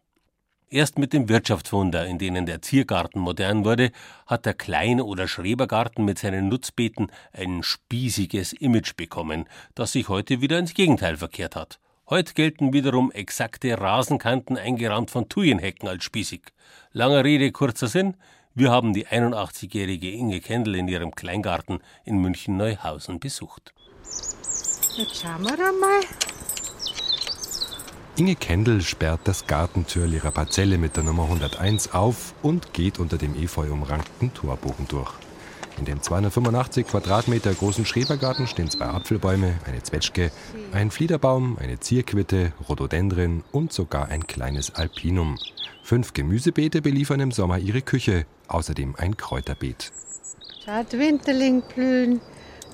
Erst 0.68 0.98
mit 0.98 1.12
dem 1.12 1.28
Wirtschaftswunder, 1.28 2.06
in 2.06 2.18
denen 2.18 2.46
der 2.46 2.62
Ziergarten 2.62 3.20
modern 3.20 3.64
wurde, 3.64 3.90
hat 4.26 4.46
der 4.46 4.54
Klein- 4.54 5.00
oder 5.00 5.26
Schrebergarten 5.26 6.04
mit 6.04 6.18
seinen 6.18 6.48
Nutzbeeten 6.48 7.10
ein 7.32 7.62
spießiges 7.64 8.52
Image 8.52 8.96
bekommen, 8.96 9.48
das 9.74 9.92
sich 9.92 10.08
heute 10.08 10.40
wieder 10.40 10.58
ins 10.58 10.74
Gegenteil 10.74 11.16
verkehrt 11.16 11.56
hat. 11.56 11.80
Heute 12.08 12.34
gelten 12.34 12.72
wiederum 12.72 13.10
exakte 13.10 13.80
Rasenkanten 13.80 14.56
eingerahmt 14.56 15.10
von 15.10 15.28
Thujenhecken 15.28 15.88
als 15.88 16.04
spießig. 16.04 16.42
Langer 16.92 17.24
Rede, 17.24 17.50
kurzer 17.50 17.88
Sinn. 17.88 18.16
Wir 18.58 18.70
haben 18.70 18.94
die 18.94 19.06
81-jährige 19.06 20.10
Inge 20.10 20.40
Kendall 20.40 20.76
in 20.76 20.88
ihrem 20.88 21.14
Kleingarten 21.14 21.80
in 22.06 22.16
München-Neuhausen 22.22 23.20
besucht. 23.20 23.74
Jetzt 24.96 25.20
schauen 25.20 25.42
wir 25.42 25.52
einmal. 25.52 26.00
Inge 28.16 28.34
Kendall 28.34 28.80
sperrt 28.80 29.20
das 29.24 29.46
Gartentür 29.46 30.06
ihrer 30.06 30.30
Parzelle 30.30 30.78
mit 30.78 30.96
der 30.96 31.04
Nummer 31.04 31.24
101 31.24 31.92
auf 31.92 32.32
und 32.42 32.72
geht 32.72 32.98
unter 32.98 33.18
dem 33.18 33.36
efeu 33.36 33.70
umrankten 33.70 34.32
Torbogen 34.32 34.88
durch. 34.88 35.12
In 35.76 35.84
dem 35.84 36.00
285 36.00 36.86
Quadratmeter 36.86 37.52
großen 37.52 37.84
Schrebergarten 37.84 38.46
stehen 38.46 38.70
zwei 38.70 38.86
Apfelbäume, 38.86 39.52
eine 39.66 39.82
Zwetschge, 39.82 40.32
ein 40.72 40.90
Fliederbaum, 40.90 41.58
eine 41.58 41.78
Zierquitte, 41.80 42.54
Rhododendren 42.66 43.44
und 43.52 43.74
sogar 43.74 44.08
ein 44.08 44.26
kleines 44.26 44.74
Alpinum. 44.74 45.36
Fünf 45.86 46.14
Gemüsebeete 46.14 46.82
beliefern 46.82 47.20
im 47.20 47.30
Sommer 47.30 47.58
ihre 47.58 47.80
Küche, 47.80 48.26
außerdem 48.48 48.96
ein 48.98 49.16
Kräuterbeet. 49.16 49.92
Schaut, 50.64 50.92
Winterling 50.94 51.62
blühen, 51.62 52.20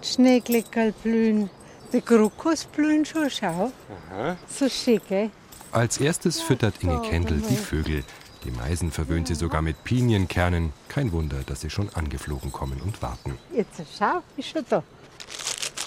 Schneeglickerl 0.02 0.92
blühen, 1.02 1.50
die 1.92 2.00
Krokus 2.00 2.64
blühen 2.64 3.04
schon, 3.04 3.28
schau. 3.28 3.71
Aha. 4.09 4.38
So 4.49 4.66
schick, 4.66 5.11
ey. 5.11 5.31
Als 5.73 5.99
erstes 5.99 6.40
füttert 6.40 6.83
Inge 6.83 7.02
Kendall 7.02 7.42
die 7.50 7.54
Vögel. 7.54 8.02
Die 8.45 8.50
Meisen 8.50 8.90
verwöhnt 8.90 9.28
sie 9.28 9.35
sogar 9.35 9.61
mit 9.61 9.85
Pinienkernen. 9.85 10.73
Kein 10.88 11.12
Wunder, 11.12 11.42
dass 11.45 11.61
sie 11.61 11.69
schon 11.69 11.90
angeflogen 11.90 12.50
kommen 12.50 12.81
und 12.81 13.02
warten. 13.02 13.37
Jetzt 13.54 13.83
schau, 13.99 14.23
ist 14.38 14.49
schon 14.49 14.64
da. 14.71 14.83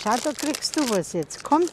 Schau, 0.04 0.16
da 0.24 0.32
kriegst 0.32 0.78
du 0.78 0.88
was 0.92 1.14
jetzt. 1.14 1.44
Komm, 1.44 1.64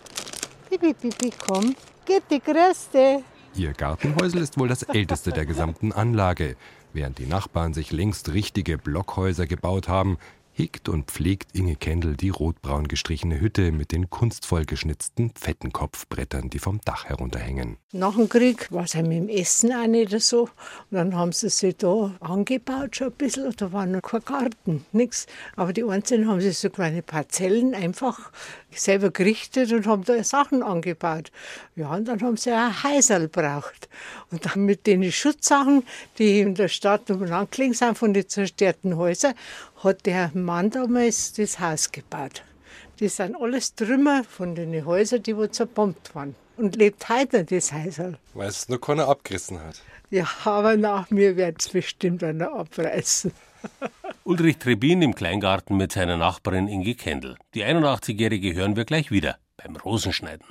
Bibi, 0.70 0.94
Bibi, 0.94 1.30
komm. 1.46 1.76
Geht 2.06 2.22
die 2.30 2.40
Größte. 2.40 3.22
Ihr 3.54 3.72
Gartenhäusel 3.72 4.40
ist 4.40 4.58
wohl 4.58 4.68
das 4.68 4.82
älteste 4.82 5.30
der 5.30 5.44
gesamten 5.44 5.92
Anlage. 5.92 6.56
Während 6.94 7.18
die 7.18 7.26
Nachbarn 7.26 7.74
sich 7.74 7.92
längst 7.92 8.32
richtige 8.32 8.78
Blockhäuser 8.78 9.46
gebaut 9.46 9.88
haben, 9.88 10.16
hegt 10.54 10.88
und 10.88 11.10
pflegt 11.10 11.54
Inge 11.54 11.76
Kendall 11.76 12.16
die 12.16 12.28
rotbraun 12.28 12.88
gestrichene 12.88 13.40
Hütte 13.40 13.72
mit 13.72 13.92
den 13.92 14.10
kunstvoll 14.10 14.64
geschnitzten 14.64 15.30
Pfettenkopfbrettern, 15.30 16.50
die 16.50 16.58
vom 16.58 16.80
Dach 16.84 17.06
herunterhängen. 17.06 17.78
Nach 17.92 18.14
dem 18.14 18.28
Krieg 18.28 18.70
war 18.70 18.84
es 18.84 18.94
mit 18.94 19.12
dem 19.12 19.28
Essen 19.28 19.72
auch 19.72 19.86
nicht 19.86 20.18
so. 20.20 20.42
Und 20.42 20.50
dann 20.90 21.16
haben 21.16 21.32
sie 21.32 21.48
sich 21.48 21.76
da 21.76 22.12
angebaut 22.20 22.96
schon 22.96 23.08
ein 23.08 23.14
bisschen. 23.14 23.54
Da 23.56 23.72
war 23.72 23.86
noch 23.86 24.02
kein 24.02 24.24
Garten, 24.24 24.84
nichts. 24.92 25.26
Aber 25.56 25.72
die 25.72 25.84
Einzelnen 25.84 26.28
haben 26.28 26.40
sich 26.40 26.58
so 26.58 26.70
kleine 26.70 27.02
Parzellen 27.02 27.74
einfach 27.74 28.30
selber 28.78 29.10
gerichtet 29.10 29.72
und 29.72 29.86
haben 29.86 30.04
da 30.04 30.22
Sachen 30.24 30.62
angebaut. 30.62 31.30
Ja, 31.76 31.94
und 31.94 32.06
dann 32.06 32.20
haben 32.20 32.36
sie 32.36 32.52
auch 32.52 32.84
Häuserl 32.84 33.28
braucht. 33.28 33.88
Und 34.30 34.46
dann 34.46 34.64
mit 34.64 34.86
den 34.86 35.10
Schutzsachen, 35.10 35.84
die 36.18 36.40
in 36.40 36.54
der 36.54 36.68
Stadt 36.68 37.10
umeinander 37.10 37.48
gelegen 37.50 37.74
sind 37.74 37.98
von 37.98 38.14
den 38.14 38.28
zerstörten 38.28 38.96
Häusern, 38.96 39.34
hat 39.82 40.06
der 40.06 40.30
Mann 40.34 40.70
damals 40.70 41.32
das 41.32 41.60
Haus 41.60 41.90
gebaut. 41.92 42.42
Das 43.00 43.16
sind 43.16 43.34
alles 43.36 43.74
Trümmer 43.74 44.22
von 44.24 44.54
den 44.54 44.84
Häusern, 44.84 45.22
die 45.22 45.36
wo 45.36 45.46
zerbombt 45.46 46.14
waren. 46.14 46.36
Und 46.56 46.76
lebt 46.76 47.08
heute 47.08 47.44
das 47.44 47.72
Häuserl. 47.72 48.18
Weil 48.34 48.48
es 48.48 48.68
noch 48.68 48.78
keiner 48.78 49.08
abgerissen 49.08 49.58
hat. 49.60 49.80
Ja, 50.10 50.28
aber 50.44 50.76
nach 50.76 51.10
mir 51.10 51.36
wird 51.36 51.60
es 51.60 51.70
bestimmt 51.70 52.22
einer 52.22 52.52
abreißen. 52.52 53.32
Ulrich 54.24 54.58
Trebin 54.58 55.02
im 55.02 55.14
Kleingarten 55.16 55.76
mit 55.76 55.90
seiner 55.90 56.16
Nachbarin 56.16 56.68
Inge 56.68 56.94
Kendall. 56.94 57.36
Die 57.54 57.64
81-Jährige 57.64 58.54
hören 58.54 58.76
wir 58.76 58.84
gleich 58.84 59.10
wieder 59.10 59.38
beim 59.56 59.74
Rosenschneiden. 59.74 60.46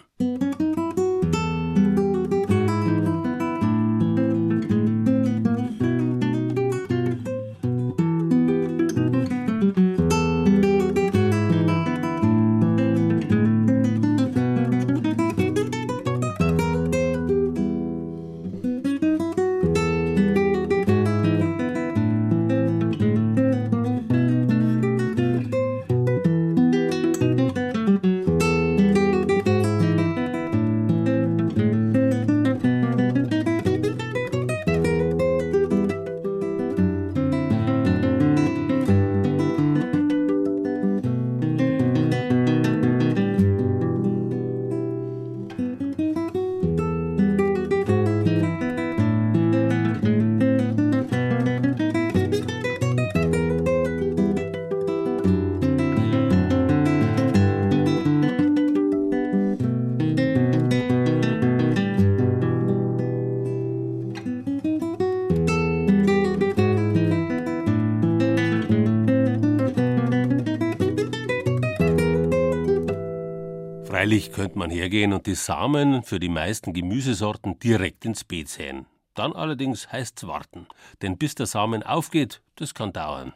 Könnte 74.34 74.58
man 74.58 74.70
hergehen 74.70 75.12
und 75.12 75.28
die 75.28 75.36
Samen 75.36 76.04
für 76.04 76.18
die 76.18 76.30
meisten 76.30 76.72
Gemüsesorten 76.72 77.60
direkt 77.60 78.06
ins 78.06 78.24
Beet 78.24 78.48
säen. 78.48 78.86
Dann 79.14 79.34
allerdings 79.34 79.92
heißt's 79.92 80.26
warten, 80.26 80.68
denn 81.02 81.18
bis 81.18 81.36
der 81.36 81.48
Samen 81.48 81.84
aufgeht, 81.84 82.42
das 82.56 82.74
kann 82.74 82.94
dauern. 82.94 83.34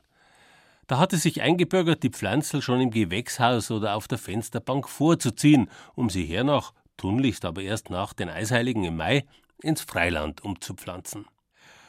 Da 0.88 0.98
hat 0.98 1.12
es 1.12 1.24
sich 1.24 1.42
eingebürgert, 1.42 2.02
die 2.02 2.12
Pflanzel 2.12 2.62
schon 2.62 2.80
im 2.80 2.92
Gewächshaus 2.92 3.72
oder 3.72 3.96
auf 3.96 4.08
der 4.08 4.18
Fensterbank 4.18 4.88
vorzuziehen, 4.88 5.70
um 5.96 6.10
sie 6.10 6.25
hernach, 6.25 6.72
tunlichst 6.96 7.44
aber 7.44 7.62
erst 7.62 7.90
nach 7.90 8.14
den 8.14 8.30
Eisheiligen 8.30 8.86
im 8.86 8.96
Mai, 8.96 9.25
ins 9.62 9.82
Freiland 9.82 10.46
umzupflanzen. 10.46 11.25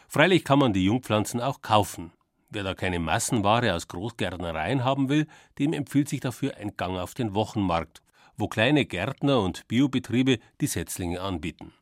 Freilich 0.08 0.44
kann 0.44 0.58
man 0.58 0.72
die 0.72 0.84
Jungpflanzen 0.84 1.40
auch 1.40 1.62
kaufen. 1.62 2.12
Wer 2.50 2.64
da 2.64 2.74
keine 2.74 2.98
Massenware 2.98 3.74
aus 3.74 3.86
Großgärtnereien 3.86 4.82
haben 4.82 5.08
will, 5.08 5.28
dem 5.60 5.72
empfiehlt 5.72 6.08
sich 6.08 6.20
dafür 6.20 6.56
ein 6.56 6.76
Gang 6.76 6.98
auf 6.98 7.14
den 7.14 7.34
Wochenmarkt 7.34 8.02
wo 8.36 8.48
kleine 8.48 8.84
Gärtner 8.84 9.40
und 9.40 9.68
Biobetriebe 9.68 10.38
die 10.60 10.66
Setzlinge 10.66 11.20
anbieten. 11.20 11.72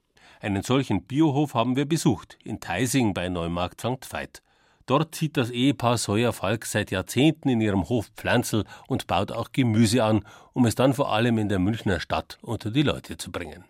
Einen 0.41 0.63
solchen 0.63 1.05
Biohof 1.05 1.55
haben 1.55 1.77
wir 1.77 1.87
besucht, 1.87 2.39
in 2.45 2.61
Teising 2.61 3.15
bei 3.15 3.29
Neumarkt 3.29 3.81
St. 3.81 4.13
Veit. 4.13 4.43
Dort 4.87 5.15
zieht 5.15 5.39
das 5.39 5.51
Ehepaar 5.51 5.97
Sawyer-Falk 5.97 6.67
seit 6.67 6.91
Jahrzehnten 6.91 7.49
in 7.49 7.63
ihrem 7.63 7.89
Hof 7.89 8.11
Pflanzel 8.17 8.65
und 8.87 9.07
baut 9.07 9.33
auch 9.33 9.53
Gemüse 9.53 10.05
an, 10.05 10.25
um 10.53 10.67
es 10.67 10.75
dann 10.75 10.93
vor 10.93 11.11
allem 11.11 11.39
in 11.39 11.49
der 11.49 11.59
Münchner 11.59 12.01
Stadt 12.01 12.39
unter 12.43 12.71
die 12.71 12.83
Leute 12.83 13.17
zu 13.17 13.33
bringen. 13.33 13.65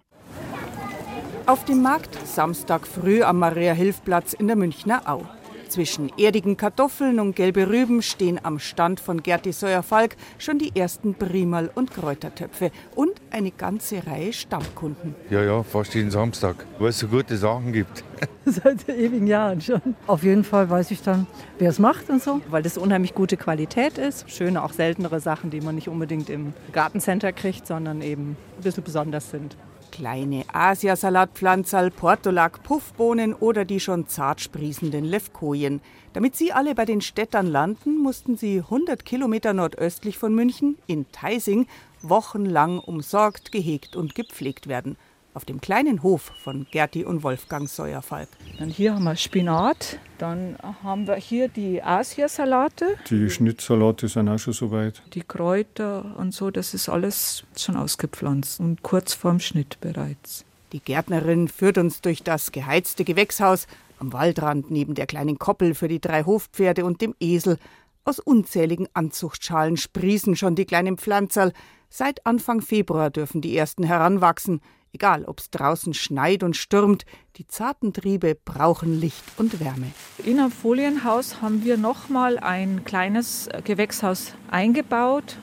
Auf 1.46 1.64
dem 1.66 1.82
Markt 1.82 2.18
Samstag 2.26 2.86
früh 2.86 3.22
am 3.22 3.38
Maria-Hilf-Platz 3.38 4.32
in 4.32 4.48
der 4.48 4.56
Münchner 4.56 5.08
Au. 5.08 5.24
Zwischen 5.68 6.10
erdigen 6.18 6.56
Kartoffeln 6.56 7.20
und 7.20 7.34
gelbe 7.36 7.68
Rüben 7.68 8.02
stehen 8.02 8.40
am 8.42 8.58
Stand 8.58 9.00
von 9.00 9.22
Gerti 9.22 9.52
Seuer-Falk 9.52 10.16
schon 10.38 10.58
die 10.58 10.74
ersten 10.76 11.14
Primal- 11.14 11.70
und 11.74 11.90
Kräutertöpfe 11.90 12.70
und 12.94 13.12
eine 13.30 13.50
ganze 13.50 14.06
Reihe 14.06 14.32
Stammkunden. 14.32 15.14
Ja, 15.30 15.42
ja, 15.42 15.62
fast 15.62 15.94
jeden 15.94 16.10
Samstag, 16.10 16.66
weil 16.78 16.88
es 16.88 16.98
so 16.98 17.08
gute 17.08 17.36
Sachen 17.36 17.72
gibt. 17.72 18.04
Seit 18.44 18.88
ewigen 18.88 19.26
Jahren 19.26 19.60
schon. 19.60 19.80
Auf 20.06 20.22
jeden 20.22 20.44
Fall 20.44 20.68
weiß 20.68 20.90
ich 20.90 21.02
dann, 21.02 21.26
wer 21.58 21.70
es 21.70 21.78
macht 21.78 22.10
und 22.10 22.22
so. 22.22 22.40
Weil 22.50 22.62
das 22.62 22.78
unheimlich 22.78 23.14
gute 23.14 23.36
Qualität 23.36 23.98
ist. 23.98 24.30
Schöne, 24.30 24.62
auch 24.62 24.72
seltenere 24.72 25.20
Sachen, 25.20 25.50
die 25.50 25.60
man 25.60 25.74
nicht 25.74 25.88
unbedingt 25.88 26.30
im 26.30 26.52
Gartencenter 26.72 27.32
kriegt, 27.32 27.66
sondern 27.66 28.02
eben 28.02 28.36
ein 28.58 28.62
bisschen 28.62 28.84
besonders 28.84 29.30
sind. 29.30 29.56
Kleine 29.94 30.44
Asiasalatpflanzerl, 30.52 31.92
Portulak, 31.92 32.64
Puffbohnen 32.64 33.32
oder 33.32 33.64
die 33.64 33.78
schon 33.78 34.08
zart 34.08 34.40
sprießenden 34.40 35.04
Levkojen. 35.04 35.80
Damit 36.14 36.34
sie 36.34 36.52
alle 36.52 36.74
bei 36.74 36.84
den 36.84 37.00
Städtern 37.00 37.46
landen, 37.46 37.98
mussten 37.98 38.36
sie 38.36 38.58
100 38.58 39.04
Kilometer 39.04 39.52
nordöstlich 39.52 40.18
von 40.18 40.34
München 40.34 40.78
in 40.88 41.06
Teising 41.12 41.68
wochenlang 42.02 42.80
umsorgt, 42.80 43.52
gehegt 43.52 43.94
und 43.94 44.16
gepflegt 44.16 44.66
werden 44.66 44.96
auf 45.34 45.44
dem 45.44 45.60
kleinen 45.60 46.02
Hof 46.02 46.32
von 46.42 46.66
Gerti 46.70 47.04
und 47.04 47.22
Wolfgang 47.22 47.68
Säuerfalk. 47.68 48.28
Dann 48.58 48.70
hier 48.70 48.94
haben 48.94 49.04
wir 49.04 49.16
Spinat, 49.16 49.98
dann 50.18 50.56
haben 50.82 51.06
wir 51.06 51.16
hier 51.16 51.48
die 51.48 51.82
Asiasalate. 51.82 52.96
Die 53.10 53.28
Schnittsalate 53.28 54.08
sind 54.08 54.28
auch 54.28 54.38
schon 54.38 54.52
soweit. 54.52 55.02
Die 55.12 55.22
Kräuter 55.22 56.14
und 56.16 56.32
so, 56.32 56.50
das 56.50 56.72
ist 56.72 56.88
alles 56.88 57.44
schon 57.56 57.76
ausgepflanzt 57.76 58.60
und 58.60 58.82
kurz 58.82 59.12
vorm 59.12 59.40
Schnitt 59.40 59.78
bereits. 59.80 60.44
Die 60.72 60.80
Gärtnerin 60.80 61.48
führt 61.48 61.78
uns 61.78 62.00
durch 62.00 62.22
das 62.22 62.52
geheizte 62.52 63.04
Gewächshaus. 63.04 63.66
Am 64.00 64.12
Waldrand 64.12 64.70
neben 64.70 64.94
der 64.94 65.06
kleinen 65.06 65.38
Koppel 65.38 65.74
für 65.74 65.86
die 65.86 66.00
drei 66.00 66.24
Hofpferde 66.24 66.84
und 66.84 67.00
dem 67.00 67.14
Esel. 67.20 67.58
Aus 68.06 68.18
unzähligen 68.18 68.86
Anzuchtschalen 68.92 69.78
sprießen 69.78 70.36
schon 70.36 70.54
die 70.54 70.66
kleinen 70.66 70.98
Pflanzerl. 70.98 71.52
Seit 71.88 72.26
Anfang 72.26 72.60
Februar 72.60 73.08
dürfen 73.08 73.40
die 73.40 73.56
ersten 73.56 73.82
heranwachsen. 73.82 74.60
Egal, 74.92 75.24
ob's 75.24 75.50
draußen 75.50 75.94
schneit 75.94 76.42
und 76.42 76.54
stürmt, 76.54 77.06
die 77.36 77.46
zarten 77.46 77.92
Triebe 77.92 78.36
brauchen 78.36 79.00
Licht 79.00 79.24
und 79.38 79.58
Wärme. 79.58 79.90
In 80.22 80.38
einem 80.38 80.52
Folienhaus 80.52 81.40
haben 81.40 81.64
wir 81.64 81.78
nochmal 81.78 82.38
ein 82.38 82.84
kleines 82.84 83.48
Gewächshaus 83.64 84.34
eingebaut, 84.50 85.38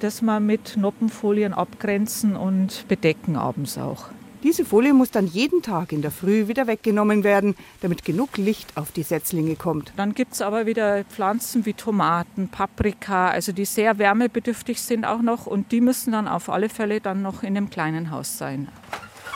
das 0.00 0.20
wir 0.20 0.40
mit 0.40 0.76
Noppenfolien 0.76 1.54
abgrenzen 1.54 2.36
und 2.36 2.86
bedecken 2.88 3.36
abends 3.36 3.78
auch. 3.78 4.10
Diese 4.42 4.64
Folie 4.64 4.94
muss 4.94 5.10
dann 5.10 5.26
jeden 5.26 5.60
Tag 5.60 5.92
in 5.92 6.00
der 6.00 6.10
Früh 6.10 6.48
wieder 6.48 6.66
weggenommen 6.66 7.24
werden, 7.24 7.54
damit 7.82 8.06
genug 8.06 8.38
Licht 8.38 8.74
auf 8.76 8.90
die 8.90 9.02
Setzlinge 9.02 9.54
kommt. 9.54 9.92
Dann 9.96 10.14
gibt 10.14 10.32
es 10.32 10.40
aber 10.40 10.64
wieder 10.64 11.04
Pflanzen 11.04 11.66
wie 11.66 11.74
Tomaten, 11.74 12.48
Paprika, 12.48 13.28
also 13.28 13.52
die 13.52 13.66
sehr 13.66 13.98
wärmebedürftig 13.98 14.80
sind 14.80 15.04
auch 15.04 15.20
noch 15.20 15.46
und 15.46 15.72
die 15.72 15.82
müssen 15.82 16.12
dann 16.12 16.26
auf 16.26 16.48
alle 16.48 16.70
Fälle 16.70 17.02
dann 17.02 17.20
noch 17.20 17.42
in 17.42 17.54
einem 17.54 17.68
kleinen 17.68 18.10
Haus 18.10 18.38
sein. 18.38 18.68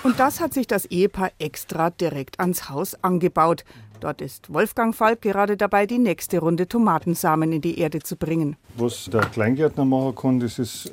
Und 0.05 0.21
das 0.21 0.41
hat 0.41 0.55
sich 0.55 0.67
das 0.67 0.87
Ehepaar 0.87 1.33
extra 1.39 1.91
direkt 1.91 2.41
ans 2.41 2.71
Haus 2.71 2.95
angebaut. 3.03 3.65
Dort 4.01 4.23
ist 4.23 4.53
Wolfgang 4.53 4.95
Falk 4.95 5.21
gerade 5.21 5.59
dabei, 5.59 5.87
die 5.87 5.99
nächste 5.99 6.39
Runde 6.39 6.67
Tomatensamen 6.67 7.53
in 7.53 7.61
die 7.61 7.79
Erde 7.79 8.01
zu 8.01 8.17
bringen. 8.17 8.57
Was 8.77 9.09
der 9.11 9.23
Kleingärtner 9.23 9.85
machen 9.85 10.15
kann, 10.15 10.41
das 10.41 10.59
ist 10.59 10.93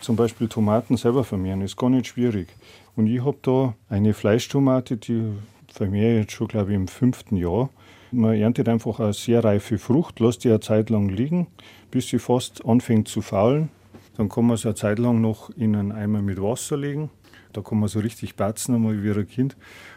zum 0.00 0.16
Beispiel 0.16 0.48
Tomaten 0.48 0.96
selber 0.96 1.24
vermehren. 1.24 1.60
Das 1.60 1.72
ist 1.72 1.76
gar 1.76 1.90
nicht 1.90 2.06
schwierig. 2.06 2.48
Und 2.96 3.06
ich 3.06 3.22
habe 3.24 3.36
da 3.42 3.74
eine 3.88 4.14
Fleischtomate, 4.14 4.96
die 4.96 5.32
vermehre 5.68 6.20
jetzt 6.20 6.32
schon, 6.32 6.48
glaube 6.48 6.70
ich, 6.70 6.76
im 6.76 6.88
fünften 6.88 7.36
Jahr. 7.36 7.68
Man 8.10 8.34
erntet 8.34 8.68
einfach 8.68 8.98
eine 8.98 9.12
sehr 9.12 9.44
reife 9.44 9.78
Frucht, 9.78 10.20
lässt 10.20 10.44
die 10.44 10.48
eine 10.48 10.60
Zeit 10.60 10.88
lang 10.88 11.10
liegen, 11.10 11.48
bis 11.90 12.08
sie 12.08 12.18
fast 12.18 12.64
anfängt 12.64 13.08
zu 13.08 13.20
faulen. 13.20 13.68
Dann 14.16 14.30
kann 14.30 14.46
man 14.46 14.56
sie 14.56 14.68
eine 14.68 14.74
Zeit 14.74 14.98
lang 14.98 15.20
noch 15.20 15.50
in 15.50 15.76
einen 15.76 15.92
Eimer 15.92 16.22
mit 16.22 16.40
Wasser 16.40 16.78
legen. 16.78 17.10
Da 17.52 17.60
kann 17.60 17.78
man 17.78 17.88
so 17.88 18.00
richtig 18.00 18.36
batzen, 18.36 18.74
einmal 18.74 19.02
wie 19.02 19.10
ein 19.10 19.28
Kind. 19.28 19.56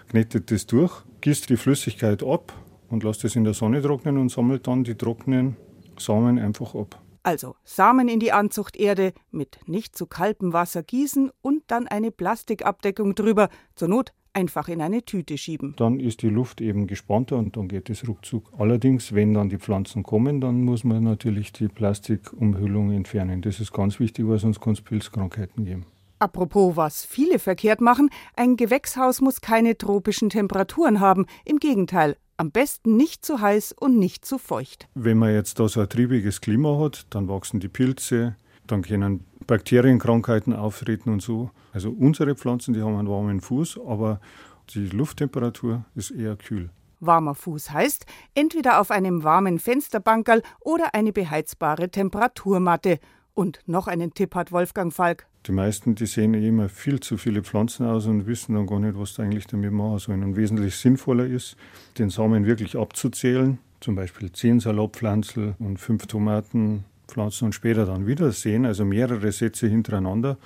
Knetet 0.09 0.51
das 0.51 0.65
durch, 0.65 0.91
gießt 1.21 1.49
die 1.49 1.57
Flüssigkeit 1.57 2.21
ab 2.21 2.51
und 2.89 3.03
lässt 3.03 3.23
es 3.23 3.35
in 3.35 3.45
der 3.45 3.53
Sonne 3.53 3.81
trocknen 3.81 4.17
und 4.17 4.29
sammelt 4.29 4.67
dann 4.67 4.83
die 4.83 4.95
trockenen 4.95 5.55
Samen 5.97 6.37
einfach 6.37 6.75
ab. 6.75 6.99
Also 7.23 7.55
Samen 7.63 8.07
in 8.07 8.19
die 8.19 8.31
Anzuchterde, 8.31 9.13
mit 9.31 9.59
nicht 9.67 9.95
zu 9.95 10.05
kaltem 10.05 10.53
Wasser 10.53 10.83
gießen 10.83 11.31
und 11.41 11.63
dann 11.67 11.88
eine 11.88 12.11
Plastikabdeckung 12.11 13.15
drüber, 13.15 13.49
zur 13.75 13.89
Not 13.89 14.13
einfach 14.33 14.67
in 14.67 14.81
eine 14.81 15.03
Tüte 15.03 15.38
schieben. 15.38 15.73
Dann 15.77 15.99
ist 15.99 16.21
die 16.21 16.29
Luft 16.29 16.61
eben 16.61 16.88
gespannter 16.88 17.38
und 17.38 17.57
dann 17.57 17.67
geht 17.67 17.89
es 17.89 18.07
ruckzuck. 18.07 18.51
Allerdings, 18.57 19.13
wenn 19.13 19.33
dann 19.33 19.49
die 19.49 19.57
Pflanzen 19.57 20.03
kommen, 20.03 20.39
dann 20.39 20.63
muss 20.63 20.83
man 20.83 21.03
natürlich 21.03 21.51
die 21.51 21.67
Plastikumhüllung 21.67 22.91
entfernen. 22.91 23.41
Das 23.41 23.59
ist 23.59 23.73
ganz 23.73 23.99
wichtig, 23.99 24.27
weil 24.27 24.39
sonst 24.39 24.61
kann 24.61 24.73
es 24.73 24.81
Pilzkrankheiten 24.81 25.65
geben. 25.65 25.85
Apropos, 26.19 26.75
was 26.75 27.05
viele 27.05 27.39
verkehrt 27.39 27.79
machen, 27.79 28.09
ein 28.35 28.57
Gewächshaus 28.57 29.21
muss 29.21 29.39
keine 29.39 29.77
tropischen 29.77 30.29
Temperaturen 30.29 30.99
haben. 30.99 31.25
Im 31.45 31.59
Gegenteil, 31.59 32.17
am 32.39 32.51
besten 32.51 32.96
nicht 32.96 33.25
zu 33.25 33.41
heiß 33.41 33.74
und 33.74 34.00
nicht 34.00 34.24
zu 34.24 34.38
feucht. 34.38 34.88
Wenn 34.96 35.17
man 35.17 35.34
jetzt 35.34 35.60
da 35.60 35.67
so 35.67 35.81
ein 35.81 35.89
triebiges 35.89 36.39
Klima 36.39 36.79
hat, 36.79 37.05
dann 37.10 37.27
wachsen 37.27 37.60
die 37.60 37.67
Pilze, 37.67 38.38
dann 38.65 38.81
können 38.81 39.25
Bakterienkrankheiten 39.46 40.53
auftreten 40.53 41.10
und 41.10 41.22
so. 41.22 41.51
Also 41.74 41.89
unsere 41.89 42.36
Pflanzen, 42.36 42.74
die 42.74 42.81
haben 42.81 42.96
einen 42.96 43.10
warmen 43.10 43.41
Fuß, 43.41 43.79
aber 43.86 44.22
die 44.69 44.88
Lufttemperatur 44.88 45.84
ist 45.96 46.12
eher 46.12 46.38
kühl. 46.38 46.69
Warmer 47.01 47.36
Fuß 47.36 47.72
heißt 47.72 48.05
entweder 48.36 48.79
auf 48.79 48.89
einem 48.89 49.24
warmen 49.24 49.60
Fensterbankerl 49.60 50.41
oder 50.62 50.93
eine 50.93 51.12
beheizbare 51.12 51.89
Temperaturmatte. 51.89 53.00
Und 53.39 53.62
noch 53.67 53.88
einen 53.88 54.13
Tipp 54.13 54.36
hat 54.36 54.51
Wolfgang 54.51 54.91
Falk. 54.91 55.25
Die 55.46 55.53
meisten, 55.53 55.96
die 55.96 56.08
sehen 56.08 56.34
eh 56.34 56.46
immer 56.46 56.67
viel 56.67 57.00
zu 57.00 57.15
viele 57.15 57.41
Pflanzen 57.41 57.86
aus 57.86 58.05
und 58.05 58.27
wissen 58.27 58.53
dann 58.53 58.67
gar 58.67 58.81
nicht, 58.81 59.00
was 59.00 59.15
sie 59.15 59.22
eigentlich 59.22 59.48
damit 59.48 59.72
machen 59.72 59.98
sollen. 60.00 60.24
Und 60.24 60.36
wesentlich 60.36 60.75
sinnvoller 60.75 61.25
ist, 61.25 61.55
den 61.98 62.10
Samen 62.10 62.46
wirklich 62.46 62.75
abzuzählen. 62.75 63.58
Zum 63.80 63.95
Beispiel 63.95 64.30
zehn 64.34 64.60
Salatpflanzen 64.60 65.56
und 65.58 65.78
fünf 65.78 66.06
Tomatenpflanzen 66.08 67.45
und 67.45 67.54
später 67.54 67.86
dann 67.86 68.08
wieder 68.08 68.34
sehen, 68.34 68.65
also 68.65 68.84
mehrere 68.84 69.32
Sätze 69.32 69.67
hintereinander. 69.67 70.38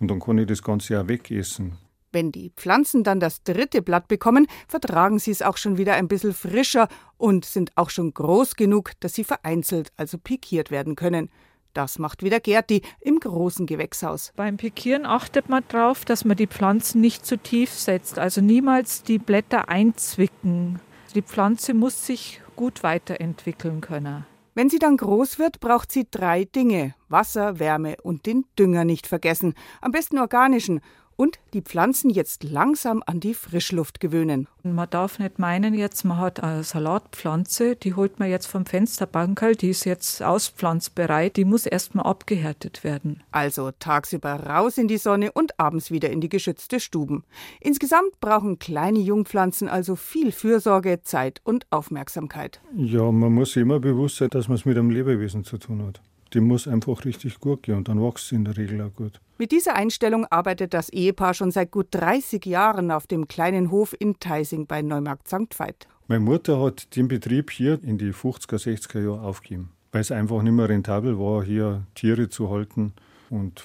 Und 0.00 0.10
dann 0.10 0.18
kann 0.18 0.38
ich 0.38 0.48
das 0.48 0.64
Ganze 0.64 1.00
auch 1.00 1.06
wegessen. 1.06 1.74
Wenn 2.10 2.32
die 2.32 2.50
Pflanzen 2.56 3.04
dann 3.04 3.20
das 3.20 3.44
dritte 3.44 3.80
Blatt 3.80 4.08
bekommen, 4.08 4.48
vertragen 4.66 5.20
sie 5.20 5.30
es 5.30 5.42
auch 5.42 5.56
schon 5.56 5.78
wieder 5.78 5.94
ein 5.94 6.08
bisschen 6.08 6.34
frischer 6.34 6.88
und 7.16 7.44
sind 7.44 7.70
auch 7.76 7.90
schon 7.90 8.12
groß 8.12 8.56
genug, 8.56 8.90
dass 8.98 9.14
sie 9.14 9.22
vereinzelt, 9.22 9.92
also 9.96 10.18
pikiert 10.18 10.72
werden 10.72 10.96
können. 10.96 11.30
Das 11.72 11.98
macht 11.98 12.22
wieder 12.22 12.40
Gerti 12.40 12.82
im 13.00 13.20
großen 13.20 13.66
Gewächshaus. 13.66 14.32
Beim 14.34 14.56
Pikieren 14.56 15.06
achtet 15.06 15.48
man 15.48 15.62
darauf, 15.68 16.04
dass 16.04 16.24
man 16.24 16.36
die 16.36 16.48
Pflanzen 16.48 17.00
nicht 17.00 17.24
zu 17.24 17.36
tief 17.36 17.70
setzt, 17.70 18.18
also 18.18 18.40
niemals 18.40 19.02
die 19.02 19.18
Blätter 19.18 19.68
einzwicken. 19.68 20.80
Die 21.14 21.22
Pflanze 21.22 21.74
muss 21.74 22.06
sich 22.06 22.40
gut 22.56 22.82
weiterentwickeln 22.82 23.80
können. 23.80 24.26
Wenn 24.54 24.68
sie 24.68 24.78
dann 24.78 24.96
groß 24.96 25.38
wird, 25.38 25.60
braucht 25.60 25.92
sie 25.92 26.06
drei 26.10 26.44
Dinge: 26.44 26.94
Wasser, 27.08 27.58
Wärme 27.58 27.96
und 28.02 28.26
den 28.26 28.44
Dünger 28.58 28.84
nicht 28.84 29.06
vergessen. 29.06 29.54
Am 29.80 29.92
besten 29.92 30.18
organischen 30.18 30.80
und 31.20 31.38
die 31.52 31.60
Pflanzen 31.60 32.08
jetzt 32.08 32.44
langsam 32.44 33.02
an 33.04 33.20
die 33.20 33.34
Frischluft 33.34 34.00
gewöhnen. 34.00 34.48
Man 34.62 34.88
darf 34.88 35.18
nicht 35.18 35.38
meinen, 35.38 35.74
jetzt 35.74 36.02
man 36.04 36.16
hat 36.16 36.42
eine 36.42 36.64
Salatpflanze, 36.64 37.76
die 37.76 37.92
holt 37.92 38.18
man 38.18 38.30
jetzt 38.30 38.46
vom 38.46 38.64
Fensterbankerl, 38.64 39.54
die 39.54 39.68
ist 39.68 39.84
jetzt 39.84 40.22
auspflanzbereit, 40.22 41.36
die 41.36 41.44
muss 41.44 41.66
erstmal 41.66 42.06
abgehärtet 42.06 42.84
werden. 42.84 43.22
Also 43.32 43.70
tagsüber 43.78 44.30
raus 44.46 44.78
in 44.78 44.88
die 44.88 44.96
Sonne 44.96 45.30
und 45.30 45.60
abends 45.60 45.90
wieder 45.90 46.08
in 46.08 46.22
die 46.22 46.30
geschützte 46.30 46.80
Stuben. 46.80 47.24
Insgesamt 47.60 48.18
brauchen 48.22 48.58
kleine 48.58 49.00
Jungpflanzen 49.00 49.68
also 49.68 49.96
viel 49.96 50.32
Fürsorge, 50.32 51.02
Zeit 51.02 51.42
und 51.44 51.66
Aufmerksamkeit. 51.68 52.62
Ja, 52.74 53.12
man 53.12 53.34
muss 53.34 53.52
sich 53.52 53.60
immer 53.60 53.78
bewusst 53.78 54.16
sein, 54.16 54.30
dass 54.30 54.48
man 54.48 54.54
es 54.54 54.64
mit 54.64 54.78
einem 54.78 54.88
Lebewesen 54.88 55.44
zu 55.44 55.58
tun 55.58 55.84
hat. 55.84 56.00
Die 56.32 56.40
muss 56.40 56.68
einfach 56.68 57.04
richtig 57.04 57.40
gut 57.40 57.64
gehen 57.64 57.76
und 57.76 57.88
dann 57.88 58.00
wächst 58.00 58.28
sie 58.28 58.36
in 58.36 58.44
der 58.44 58.56
Regel 58.56 58.80
auch 58.82 58.94
gut. 58.94 59.20
Mit 59.38 59.52
dieser 59.52 59.74
Einstellung 59.74 60.26
arbeitet 60.26 60.74
das 60.74 60.90
Ehepaar 60.90 61.34
schon 61.34 61.50
seit 61.50 61.70
gut 61.70 61.88
30 61.90 62.44
Jahren 62.46 62.90
auf 62.90 63.06
dem 63.06 63.26
kleinen 63.26 63.70
Hof 63.70 63.94
in 63.98 64.20
Teising 64.20 64.66
bei 64.66 64.82
Neumarkt 64.82 65.28
St. 65.28 65.58
Veit. 65.58 65.88
Meine 66.08 66.20
Mutter 66.20 66.60
hat 66.60 66.94
den 66.96 67.08
Betrieb 67.08 67.50
hier 67.50 67.82
in 67.82 67.96
die 67.96 68.12
50er, 68.12 68.58
60er 68.58 69.00
Jahre 69.00 69.22
aufgegeben, 69.22 69.70
weil 69.92 70.02
es 70.02 70.12
einfach 70.12 70.42
nicht 70.42 70.52
mehr 70.52 70.68
rentabel 70.68 71.18
war, 71.18 71.42
hier 71.42 71.86
Tiere 71.94 72.28
zu 72.28 72.50
halten. 72.50 72.92
Und, 73.30 73.64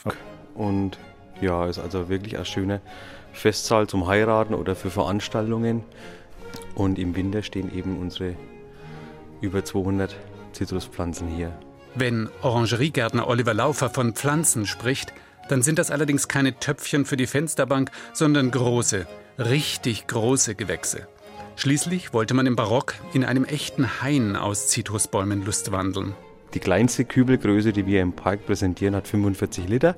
und 0.53 0.97
ja, 1.41 1.65
ist 1.65 1.79
also 1.79 2.07
wirklich 2.07 2.37
ein 2.37 2.45
schöner 2.45 2.81
Festsaal 3.33 3.87
zum 3.87 4.07
Heiraten 4.07 4.53
oder 4.53 4.75
für 4.75 4.89
Veranstaltungen. 4.89 5.83
Und 6.73 6.99
im 6.99 7.15
Winter 7.15 7.43
stehen 7.43 7.75
eben 7.75 7.97
unsere 7.99 8.35
über 9.41 9.65
200 9.65 10.15
Zitruspflanzen 10.53 11.27
hier. 11.27 11.51
Wenn 11.97 12.27
Orangeriegärtner 12.41 13.25
Oliver 13.25 13.53
Laufer 13.53 13.89
von 13.89 14.13
Pflanzen 14.13 14.65
spricht, 14.65 15.13
dann 15.47 15.61
sind 15.61 15.79
das 15.79 15.91
allerdings 15.91 16.27
keine 16.27 16.59
Töpfchen 16.59 17.05
für 17.05 17.15
die 17.15 17.25
Fensterbank, 17.25 17.89
sondern 18.11 18.51
große, 18.51 19.07
richtig 19.39 20.05
große 20.05 20.55
Gewächse. 20.55 21.07
Schließlich 21.55 22.13
wollte 22.13 22.33
man 22.33 22.47
im 22.47 22.57
Barock 22.57 22.95
in 23.13 23.23
einem 23.23 23.45
echten 23.45 24.01
Hain 24.01 24.35
aus 24.35 24.67
Zitrusbäumen 24.67 25.45
lustwandeln. 25.45 26.15
Die 26.53 26.59
kleinste 26.59 27.05
Kübelgröße, 27.05 27.71
die 27.71 27.85
wir 27.85 28.01
im 28.01 28.11
Park 28.11 28.45
präsentieren, 28.45 28.93
hat 28.93 29.07
45 29.07 29.69
Liter. 29.69 29.95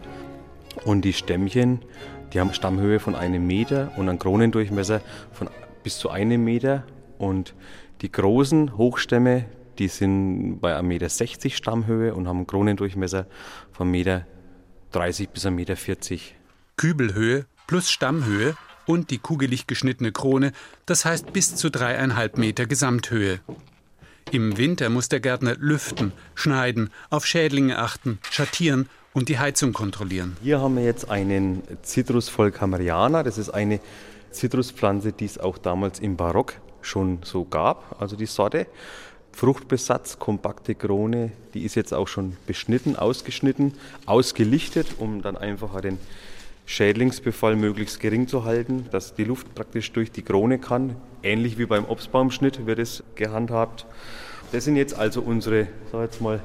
Und 0.85 1.01
die 1.03 1.13
Stämmchen, 1.13 1.83
die 2.31 2.39
haben 2.39 2.53
Stammhöhe 2.53 2.99
von 2.99 3.15
einem 3.15 3.47
Meter 3.47 3.91
und 3.97 4.07
einen 4.07 4.19
Kronendurchmesser 4.19 5.01
von 5.31 5.49
bis 5.81 5.97
zu 5.97 6.11
einem 6.11 6.43
Meter. 6.43 6.83
Und 7.17 7.55
die 8.01 8.11
großen 8.11 8.77
Hochstämme, 8.77 9.45
die 9.79 9.87
sind 9.87 10.59
bei 10.59 10.77
1,60 10.77 10.83
Meter 10.83 11.55
Stammhöhe 11.55 12.13
und 12.13 12.27
haben 12.27 12.37
einen 12.37 12.47
Kronendurchmesser 12.47 13.27
von 13.71 13.87
1,30 13.87 13.91
Meter 13.91 14.25
bis 15.33 15.45
1,40 15.45 15.51
Meter. 15.51 15.75
Kübelhöhe 16.77 17.45
plus 17.67 17.89
Stammhöhe 17.89 18.55
und 18.85 19.11
die 19.11 19.17
kugelig 19.17 19.67
geschnittene 19.67 20.11
Krone, 20.11 20.53
das 20.85 21.05
heißt 21.05 21.33
bis 21.33 21.55
zu 21.55 21.69
dreieinhalb 21.69 22.37
Meter 22.37 22.65
Gesamthöhe. 22.65 23.39
Im 24.31 24.57
Winter 24.57 24.89
muss 24.89 25.09
der 25.09 25.19
Gärtner 25.19 25.55
lüften, 25.57 26.11
schneiden, 26.35 26.89
auf 27.09 27.25
Schädlinge 27.25 27.77
achten, 27.77 28.19
schattieren 28.29 28.89
und 29.13 29.29
die 29.29 29.39
Heizung 29.39 29.73
kontrollieren. 29.73 30.35
Hier 30.41 30.59
haben 30.59 30.75
wir 30.75 30.83
jetzt 30.83 31.09
einen 31.09 31.63
Citrus 31.83 32.35
Volkameriana. 32.37 33.23
Das 33.23 33.37
ist 33.37 33.49
eine 33.49 33.79
Zitruspflanze, 34.31 35.13
die 35.13 35.25
es 35.25 35.37
auch 35.37 35.57
damals 35.57 35.99
im 35.99 36.17
Barock 36.17 36.55
schon 36.81 37.19
so 37.23 37.45
gab, 37.45 37.99
also 38.01 38.15
die 38.15 38.25
Sorte. 38.25 38.67
Fruchtbesatz, 39.37 40.17
kompakte 40.17 40.73
Krone, 40.73 41.31
die 41.53 41.63
ist 41.63 41.75
jetzt 41.75 41.93
auch 41.93 42.07
schon 42.07 42.35
beschnitten, 42.47 42.95
ausgeschnitten, 42.95 43.75
ausgelichtet, 44.07 44.95
um 44.97 45.21
dann 45.21 45.37
einfacher 45.37 45.79
den 45.79 45.99
Schädlingsbefall 46.65 47.55
möglichst 47.55 47.99
gering 47.99 48.27
zu 48.27 48.45
halten, 48.45 48.87
dass 48.89 49.13
die 49.13 49.25
Luft 49.25 49.53
praktisch 49.53 49.91
durch 49.91 50.11
die 50.11 50.23
Krone 50.23 50.57
kann. 50.57 50.95
Ähnlich 51.21 51.59
wie 51.59 51.67
beim 51.67 51.85
Obstbaumschnitt 51.85 52.65
wird 52.65 52.79
es 52.79 53.03
gehandhabt. 53.13 53.85
Das 54.53 54.65
sind 54.65 54.75
jetzt 54.75 54.97
also 54.97 55.21
unsere, 55.21 55.67
sag 55.91 56.01
jetzt 56.05 56.19
mal, 56.19 56.39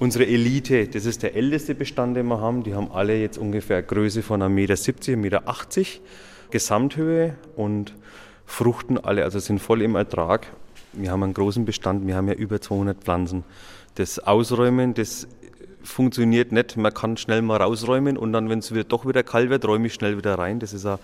unsere 0.00 0.26
Elite. 0.26 0.88
Das 0.88 1.06
ist 1.06 1.22
der 1.22 1.36
älteste 1.36 1.76
Bestand, 1.76 2.16
den 2.16 2.26
wir 2.26 2.40
haben. 2.40 2.64
Die 2.64 2.74
haben 2.74 2.90
alle 2.90 3.16
jetzt 3.20 3.38
ungefähr 3.38 3.84
Größe 3.84 4.24
von 4.24 4.42
1,70 4.42 4.48
Meter, 5.16 5.42
1,80 5.44 5.78
Meter 5.78 5.90
Gesamthöhe 6.50 7.36
und 7.54 7.94
fruchten 8.46 8.98
alle, 8.98 9.22
also 9.22 9.38
sind 9.38 9.60
voll 9.60 9.80
im 9.80 9.94
Ertrag. 9.94 10.48
Wir 10.96 11.10
haben 11.10 11.22
einen 11.22 11.34
großen 11.34 11.64
Bestand, 11.64 12.06
wir 12.06 12.16
haben 12.16 12.28
ja 12.28 12.34
über 12.34 12.60
200 12.60 13.02
Pflanzen. 13.02 13.44
Das 13.96 14.18
Ausräumen, 14.18 14.94
das 14.94 15.28
funktioniert 15.82 16.52
nicht. 16.52 16.76
Man 16.76 16.92
kann 16.92 17.16
schnell 17.16 17.42
mal 17.42 17.60
rausräumen 17.60 18.16
und 18.16 18.32
dann, 18.32 18.48
wenn 18.48 18.58
es 18.58 18.72
wieder 18.72 18.84
doch 18.84 19.06
wieder 19.06 19.22
kalt 19.22 19.50
wird, 19.50 19.66
räume 19.66 19.86
ich 19.86 19.94
schnell 19.94 20.16
wieder 20.16 20.38
rein. 20.38 20.58
Das 20.58 20.72
ist 20.72 20.86
ein 20.86 20.98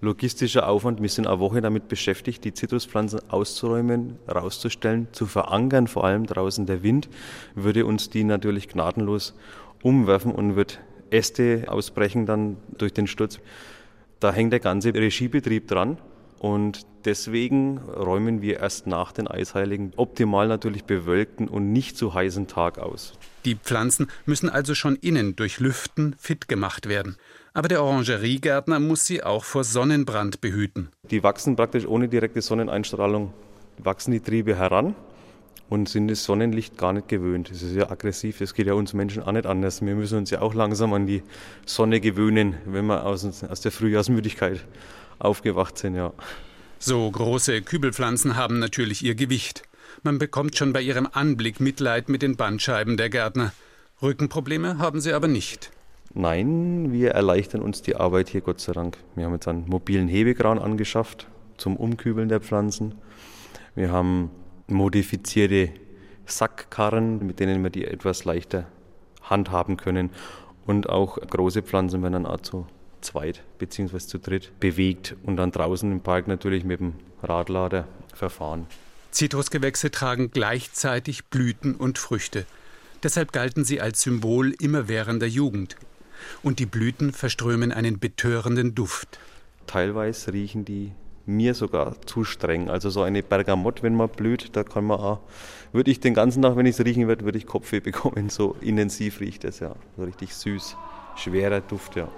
logistischer 0.00 0.68
Aufwand. 0.68 1.00
Wir 1.00 1.08
sind 1.08 1.26
eine 1.26 1.40
Woche 1.40 1.60
damit 1.60 1.88
beschäftigt, 1.88 2.44
die 2.44 2.52
Zitruspflanzen 2.52 3.20
auszuräumen, 3.30 4.18
rauszustellen, 4.28 5.08
zu 5.12 5.26
verankern. 5.26 5.86
Vor 5.86 6.04
allem 6.04 6.26
draußen 6.26 6.66
der 6.66 6.82
Wind 6.82 7.08
würde 7.54 7.86
uns 7.86 8.10
die 8.10 8.24
natürlich 8.24 8.68
gnadenlos 8.68 9.34
umwerfen 9.82 10.32
und 10.32 10.56
wird 10.56 10.80
Äste 11.10 11.64
ausbrechen 11.68 12.26
dann 12.26 12.56
durch 12.76 12.92
den 12.92 13.06
Sturz. 13.06 13.38
Da 14.20 14.32
hängt 14.32 14.52
der 14.52 14.60
ganze 14.60 14.92
Regiebetrieb 14.94 15.68
dran. 15.68 15.98
Und 16.38 16.86
deswegen 17.06 17.78
räumen 17.78 18.42
wir 18.42 18.60
erst 18.60 18.86
nach 18.86 19.12
den 19.12 19.28
Eisheiligen 19.28 19.92
optimal 19.96 20.48
natürlich 20.48 20.84
bewölkten 20.84 21.48
und 21.48 21.72
nicht 21.72 21.96
zu 21.96 22.12
heißen 22.12 22.46
Tag 22.48 22.78
aus. 22.78 23.14
Die 23.44 23.54
Pflanzen 23.54 24.08
müssen 24.26 24.50
also 24.50 24.74
schon 24.74 24.96
innen 24.96 25.36
durch 25.36 25.60
Lüften 25.60 26.16
fit 26.18 26.48
gemacht 26.48 26.88
werden. 26.88 27.16
Aber 27.54 27.68
der 27.68 27.82
Orangeriegärtner 27.82 28.80
muss 28.80 29.06
sie 29.06 29.22
auch 29.22 29.44
vor 29.44 29.64
Sonnenbrand 29.64 30.40
behüten. 30.40 30.90
Die 31.10 31.22
wachsen 31.22 31.56
praktisch 31.56 31.86
ohne 31.86 32.08
direkte 32.08 32.42
Sonneneinstrahlung, 32.42 33.32
wachsen 33.78 34.10
die 34.10 34.20
Triebe 34.20 34.56
heran 34.56 34.94
und 35.70 35.88
sind 35.88 36.08
das 36.08 36.24
Sonnenlicht 36.24 36.76
gar 36.76 36.92
nicht 36.92 37.08
gewöhnt. 37.08 37.50
Das 37.50 37.62
ist 37.62 37.74
ja 37.74 37.90
aggressiv, 37.90 38.38
das 38.38 38.52
geht 38.52 38.66
ja 38.66 38.74
uns 38.74 38.92
Menschen 38.92 39.22
auch 39.22 39.32
nicht 39.32 39.46
anders. 39.46 39.80
Wir 39.80 39.94
müssen 39.94 40.18
uns 40.18 40.30
ja 40.30 40.42
auch 40.42 40.54
langsam 40.54 40.92
an 40.92 41.06
die 41.06 41.22
Sonne 41.64 42.00
gewöhnen, 42.00 42.56
wenn 42.66 42.86
wir 42.86 43.06
aus, 43.06 43.24
aus 43.44 43.60
der 43.60 43.72
Frühjahrsmüdigkeit 43.72 44.64
aufgewacht 45.18 45.78
sind, 45.78 45.94
ja. 45.94 46.12
So 46.78 47.10
große 47.10 47.62
Kübelpflanzen 47.62 48.36
haben 48.36 48.58
natürlich 48.58 49.02
ihr 49.02 49.14
Gewicht. 49.14 49.62
Man 50.02 50.18
bekommt 50.18 50.56
schon 50.56 50.72
bei 50.72 50.82
ihrem 50.82 51.08
Anblick 51.10 51.58
Mitleid 51.58 52.08
mit 52.08 52.22
den 52.22 52.36
Bandscheiben 52.36 52.96
der 52.96 53.08
Gärtner. 53.08 53.52
Rückenprobleme 54.02 54.78
haben 54.78 55.00
sie 55.00 55.12
aber 55.12 55.26
nicht. 55.26 55.70
Nein, 56.14 56.92
wir 56.92 57.12
erleichtern 57.12 57.62
uns 57.62 57.82
die 57.82 57.96
Arbeit 57.96 58.28
hier, 58.28 58.40
Gott 58.40 58.60
sei 58.60 58.72
Dank. 58.72 58.98
Wir 59.14 59.24
haben 59.24 59.32
jetzt 59.32 59.48
einen 59.48 59.68
mobilen 59.68 60.08
Hebekran 60.08 60.58
angeschafft 60.58 61.26
zum 61.56 61.76
Umkübeln 61.76 62.28
der 62.28 62.40
Pflanzen. 62.40 62.94
Wir 63.74 63.90
haben 63.90 64.30
modifizierte 64.66 65.70
Sackkarren, 66.26 67.26
mit 67.26 67.40
denen 67.40 67.62
wir 67.62 67.70
die 67.70 67.86
etwas 67.86 68.24
leichter 68.24 68.66
handhaben 69.22 69.76
können. 69.76 70.10
Und 70.66 70.88
auch 70.88 71.18
große 71.18 71.62
Pflanzen 71.62 72.02
werden 72.02 72.12
dann 72.12 72.26
auch 72.26 72.40
zu 72.40 72.66
zweit 73.00 73.42
bzw. 73.58 73.98
zu 73.98 74.18
dritt 74.18 74.58
bewegt 74.60 75.16
und 75.22 75.36
dann 75.36 75.52
draußen 75.52 75.90
im 75.90 76.00
Park 76.00 76.28
natürlich 76.28 76.64
mit 76.64 76.80
dem 76.80 76.94
Radlader 77.22 77.86
verfahren. 78.14 78.66
Zitrusgewächse 79.10 79.90
tragen 79.90 80.30
gleichzeitig 80.30 81.26
Blüten 81.26 81.74
und 81.74 81.98
Früchte. 81.98 82.44
Deshalb 83.02 83.32
galten 83.32 83.64
sie 83.64 83.80
als 83.80 84.02
Symbol 84.02 84.54
immerwährender 84.60 85.26
Jugend. 85.26 85.76
Und 86.42 86.58
die 86.58 86.66
Blüten 86.66 87.12
verströmen 87.12 87.72
einen 87.72 87.98
betörenden 87.98 88.74
Duft. 88.74 89.18
Teilweise 89.66 90.32
riechen 90.32 90.64
die 90.64 90.92
mir 91.26 91.54
sogar 91.54 92.00
zu 92.02 92.24
streng. 92.24 92.70
Also 92.70 92.90
so 92.90 93.02
eine 93.02 93.22
Bergamott, 93.22 93.82
wenn 93.82 93.94
man 93.94 94.08
blüht, 94.08 94.54
da 94.54 94.64
kann 94.64 94.84
man 94.84 95.00
auch, 95.00 95.20
würde 95.72 95.90
ich 95.90 96.00
den 96.00 96.14
ganzen 96.14 96.42
Tag, 96.42 96.56
wenn 96.56 96.66
ich 96.66 96.78
es 96.78 96.84
riechen 96.84 97.08
würde, 97.08 97.24
würde 97.24 97.38
ich 97.38 97.46
Kopfweh 97.46 97.80
bekommen. 97.80 98.28
So 98.28 98.56
intensiv 98.60 99.20
riecht 99.20 99.44
es 99.44 99.60
ja. 99.60 99.74
So 99.96 100.04
richtig 100.04 100.34
süß, 100.34 100.76
schwerer 101.16 101.60
Duft, 101.60 101.96
ja. 101.96 102.08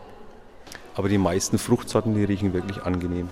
Aber 0.99 1.09
die 1.09 1.17
meisten 1.17 1.59
Fruchtsorten, 1.59 2.13
die 2.17 2.25
riechen 2.25 2.53
wirklich 2.53 2.83
angenehm. 2.83 3.29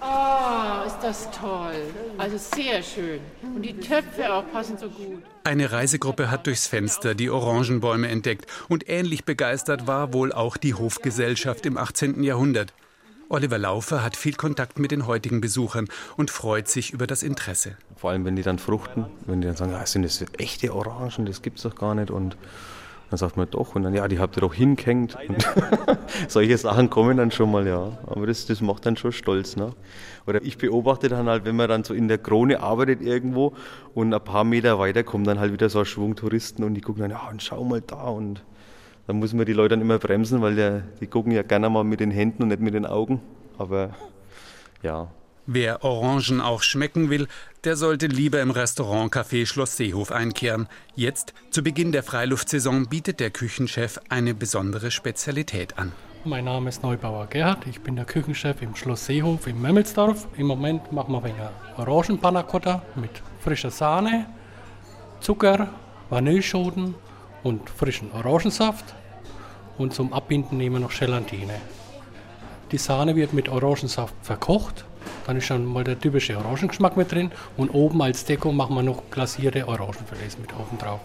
Oh, 0.00 0.86
ist 0.86 0.98
das 1.02 1.28
toll. 1.32 1.74
Also 2.16 2.38
sehr 2.38 2.80
schön. 2.80 3.18
Und 3.56 3.62
die 3.62 3.74
Töpfe 3.74 4.32
auch 4.32 4.44
passen 4.52 4.78
so 4.78 4.88
gut. 4.88 5.20
Eine 5.42 5.72
Reisegruppe 5.72 6.30
hat 6.30 6.46
durchs 6.46 6.68
Fenster 6.68 7.16
die 7.16 7.28
Orangenbäume 7.28 8.06
entdeckt. 8.06 8.46
Und 8.68 8.88
ähnlich 8.88 9.24
begeistert 9.24 9.88
war 9.88 10.12
wohl 10.12 10.32
auch 10.32 10.56
die 10.56 10.74
Hofgesellschaft 10.74 11.66
im 11.66 11.76
18. 11.76 12.22
Jahrhundert. 12.22 12.72
Oliver 13.28 13.58
Laufer 13.58 14.04
hat 14.04 14.16
viel 14.16 14.34
Kontakt 14.34 14.78
mit 14.78 14.92
den 14.92 15.04
heutigen 15.08 15.40
Besuchern 15.40 15.88
und 16.16 16.30
freut 16.30 16.68
sich 16.68 16.92
über 16.92 17.08
das 17.08 17.24
Interesse. 17.24 17.76
Vor 17.96 18.10
allem, 18.10 18.24
wenn 18.24 18.36
die 18.36 18.42
dann 18.42 18.60
fruchten, 18.60 19.06
wenn 19.26 19.40
die 19.40 19.48
dann 19.48 19.56
sagen, 19.56 19.72
ja, 19.72 19.84
sind 19.86 20.04
das 20.04 20.24
echte 20.38 20.72
Orangen, 20.72 21.26
das 21.26 21.42
gibt 21.42 21.56
es 21.56 21.64
doch 21.64 21.74
gar 21.74 21.96
nicht. 21.96 22.12
Und 22.12 22.36
dann 23.12 23.18
sagt 23.18 23.36
man 23.36 23.46
doch, 23.50 23.74
und 23.74 23.82
dann, 23.82 23.92
ja, 23.92 24.08
die 24.08 24.18
habt 24.18 24.38
ihr 24.38 24.40
doch 24.40 24.54
hingehängt. 24.54 25.18
Und 25.28 25.46
solche 26.28 26.56
Sachen 26.56 26.88
kommen 26.88 27.18
dann 27.18 27.30
schon 27.30 27.50
mal, 27.50 27.66
ja. 27.66 27.98
Aber 28.06 28.26
das, 28.26 28.46
das 28.46 28.62
macht 28.62 28.86
dann 28.86 28.96
schon 28.96 29.12
stolz. 29.12 29.54
Ne? 29.54 29.74
Oder 30.26 30.42
ich 30.42 30.56
beobachte 30.56 31.10
dann 31.10 31.28
halt, 31.28 31.44
wenn 31.44 31.54
man 31.54 31.68
dann 31.68 31.84
so 31.84 31.92
in 31.92 32.08
der 32.08 32.16
Krone 32.16 32.60
arbeitet 32.60 33.02
irgendwo 33.02 33.52
und 33.92 34.14
ein 34.14 34.24
paar 34.24 34.44
Meter 34.44 34.78
weiter 34.78 35.02
kommen 35.02 35.24
dann 35.24 35.38
halt 35.38 35.52
wieder 35.52 35.68
so 35.68 35.80
ein 35.80 35.84
Schwung 35.84 36.16
Touristen 36.16 36.64
und 36.64 36.72
die 36.72 36.80
gucken 36.80 37.02
dann, 37.02 37.10
ja, 37.10 37.28
und 37.30 37.42
schau 37.42 37.62
mal 37.64 37.82
da. 37.82 38.04
Und 38.04 38.42
dann 39.06 39.16
muss 39.16 39.34
man 39.34 39.44
die 39.44 39.52
Leute 39.52 39.70
dann 39.76 39.82
immer 39.82 39.98
bremsen, 39.98 40.40
weil 40.40 40.54
der, 40.54 40.82
die 41.02 41.06
gucken 41.06 41.32
ja 41.32 41.42
gerne 41.42 41.68
mal 41.68 41.84
mit 41.84 42.00
den 42.00 42.10
Händen 42.10 42.44
und 42.44 42.48
nicht 42.48 42.62
mit 42.62 42.72
den 42.72 42.86
Augen. 42.86 43.20
Aber 43.58 43.90
ja, 44.82 45.08
Wer 45.46 45.82
Orangen 45.82 46.40
auch 46.40 46.62
schmecken 46.62 47.10
will, 47.10 47.26
der 47.64 47.74
sollte 47.74 48.06
lieber 48.06 48.40
im 48.40 48.52
Restaurant 48.52 49.12
Café 49.12 49.44
Schloss 49.44 49.76
Seehof 49.76 50.12
einkehren. 50.12 50.68
Jetzt, 50.94 51.34
zu 51.50 51.64
Beginn 51.64 51.90
der 51.90 52.04
Freiluftsaison, 52.04 52.86
bietet 52.86 53.18
der 53.18 53.30
Küchenchef 53.30 53.98
eine 54.08 54.34
besondere 54.34 54.92
Spezialität 54.92 55.78
an. 55.78 55.90
Mein 56.24 56.44
Name 56.44 56.68
ist 56.68 56.84
Neubauer 56.84 57.26
Gerhard, 57.26 57.66
ich 57.66 57.80
bin 57.80 57.96
der 57.96 58.04
Küchenchef 58.04 58.62
im 58.62 58.76
Schloss 58.76 59.06
Seehof 59.06 59.48
in 59.48 59.60
Memmelsdorf. 59.60 60.28
Im 60.36 60.46
Moment 60.46 60.92
machen 60.92 61.12
wir 61.12 61.24
eine 61.24 61.50
Orangenpanacotta 61.76 62.80
mit 62.94 63.10
frischer 63.40 63.72
Sahne, 63.72 64.26
Zucker, 65.18 65.70
Vanilleschoten 66.08 66.94
und 67.42 67.68
frischen 67.68 68.12
Orangensaft. 68.12 68.94
Und 69.76 69.92
zum 69.92 70.12
Abbinden 70.12 70.56
nehmen 70.56 70.76
wir 70.76 70.80
noch 70.80 70.96
Gelatine. 70.96 71.54
Die 72.70 72.78
Sahne 72.78 73.16
wird 73.16 73.32
mit 73.32 73.48
Orangensaft 73.48 74.14
verkocht 74.22 74.84
dann 75.26 75.36
ist 75.36 75.46
schon 75.46 75.64
mal 75.66 75.84
der 75.84 75.98
typische 75.98 76.36
Orangengeschmack 76.36 76.96
mit 76.96 77.12
drin. 77.12 77.30
Und 77.56 77.70
oben 77.70 78.02
als 78.02 78.24
Deko 78.24 78.52
machen 78.52 78.76
wir 78.76 78.82
noch 78.82 79.10
glasierte 79.10 79.66
Orangenfilets 79.68 80.38
mit 80.38 80.52
oben 80.54 80.78
drauf. 80.78 81.00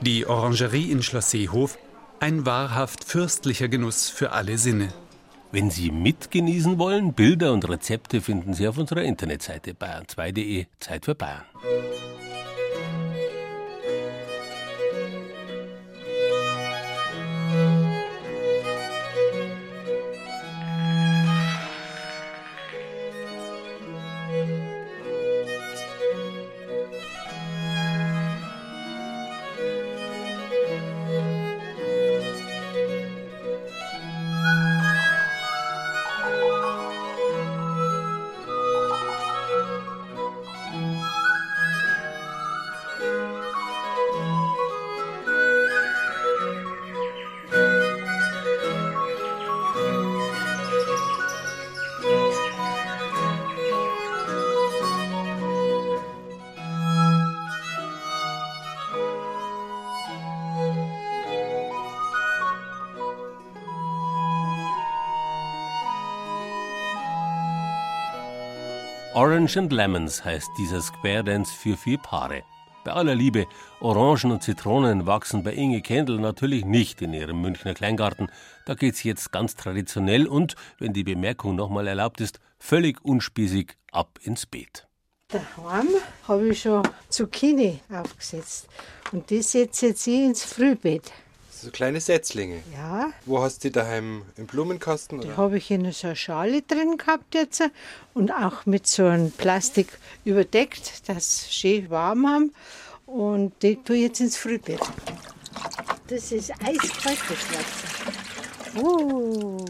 Die 0.00 0.26
Orangerie 0.26 0.90
in 0.90 1.02
Schloss 1.02 1.30
Seehof, 1.30 1.78
ein 2.20 2.46
wahrhaft 2.46 3.04
fürstlicher 3.04 3.68
Genuss 3.68 4.08
für 4.08 4.32
alle 4.32 4.58
Sinne. 4.58 4.88
Wenn 5.52 5.70
Sie 5.70 5.90
mitgenießen 5.90 6.78
wollen, 6.78 7.14
Bilder 7.14 7.52
und 7.52 7.68
Rezepte 7.68 8.20
finden 8.20 8.52
Sie 8.52 8.68
auf 8.68 8.78
unserer 8.78 9.02
Internetseite 9.02 9.72
bayern2.de 9.72 10.66
Zeit 10.80 11.04
für 11.04 11.14
Bayern. 11.14 11.44
Orange 69.36 69.58
and 69.58 69.70
Lemons 69.70 70.24
heißt 70.24 70.48
dieser 70.56 70.80
Square 70.80 71.24
Dance 71.24 71.52
für 71.52 71.76
vier 71.76 71.98
Paare. 71.98 72.42
Bei 72.84 72.92
aller 72.92 73.14
Liebe, 73.14 73.44
Orangen 73.80 74.32
und 74.32 74.42
Zitronen 74.42 75.04
wachsen 75.04 75.44
bei 75.44 75.52
Inge 75.52 75.82
Kendall 75.82 76.18
natürlich 76.18 76.64
nicht 76.64 77.02
in 77.02 77.12
ihrem 77.12 77.42
Münchner 77.42 77.74
Kleingarten. 77.74 78.30
Da 78.64 78.72
geht's 78.72 79.02
jetzt 79.02 79.32
ganz 79.32 79.54
traditionell 79.54 80.26
und, 80.26 80.54
wenn 80.78 80.94
die 80.94 81.04
Bemerkung 81.04 81.54
nochmal 81.54 81.86
erlaubt 81.86 82.22
ist, 82.22 82.40
völlig 82.58 83.04
unspießig 83.04 83.74
ab 83.92 84.18
ins 84.22 84.46
Beet. 84.46 84.88
Daheim 85.28 85.88
habe 86.26 86.48
ich 86.48 86.62
schon 86.62 86.88
Zucchini 87.10 87.80
aufgesetzt. 87.92 88.68
Und 89.12 89.28
die 89.28 89.42
setze 89.42 89.88
jetzt 89.88 90.06
ich 90.06 90.14
ins 90.14 90.44
Frühbeet. 90.44 91.12
So 91.58 91.70
kleine 91.70 92.00
Setzlinge. 92.02 92.62
Ja. 92.74 93.12
Wo 93.24 93.40
hast 93.40 93.64
du 93.64 93.68
die 93.68 93.72
daheim 93.72 94.22
im 94.36 94.46
Blumenkasten? 94.46 95.22
Die 95.22 95.32
habe 95.32 95.56
ich 95.56 95.70
in 95.70 95.90
so 95.90 96.08
einer 96.08 96.14
Schale 96.14 96.60
drin 96.60 96.98
gehabt 96.98 97.34
jetzt 97.34 97.62
und 98.12 98.30
auch 98.30 98.66
mit 98.66 98.86
so 98.86 99.06
einem 99.06 99.30
Plastik 99.30 99.98
überdeckt, 100.26 101.08
dass 101.08 101.44
sie 101.44 101.52
schön 101.52 101.90
warm 101.90 102.26
haben. 102.26 102.54
Und 103.06 103.54
die 103.62 103.76
tue 103.76 103.96
ich 103.96 104.02
jetzt 104.02 104.20
ins 104.20 104.36
Frühbeet. 104.36 104.80
Das 106.08 106.30
ist 106.30 106.50
eiskalt, 106.62 107.18
das 107.26 107.48
Wasser. 107.50 108.82
Uh. 108.82 109.64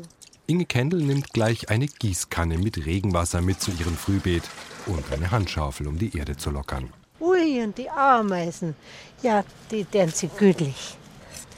Inge 0.48 0.64
Kendall 0.64 1.02
nimmt 1.02 1.32
gleich 1.32 1.70
eine 1.70 1.86
Gießkanne 1.86 2.58
mit 2.58 2.84
Regenwasser 2.84 3.40
mit 3.40 3.60
zu 3.60 3.70
ihrem 3.70 3.96
Frühbeet 3.96 4.42
und 4.86 5.04
eine 5.12 5.30
Handschaufel, 5.30 5.86
um 5.86 5.98
die 5.98 6.16
Erde 6.18 6.36
zu 6.36 6.50
lockern. 6.50 6.92
Ui, 7.20 7.62
und 7.62 7.78
die 7.78 7.88
Ameisen. 7.88 8.74
Ja, 9.22 9.44
die 9.70 9.86
werden 9.92 10.12
sie 10.12 10.28
gütlich. 10.28 10.96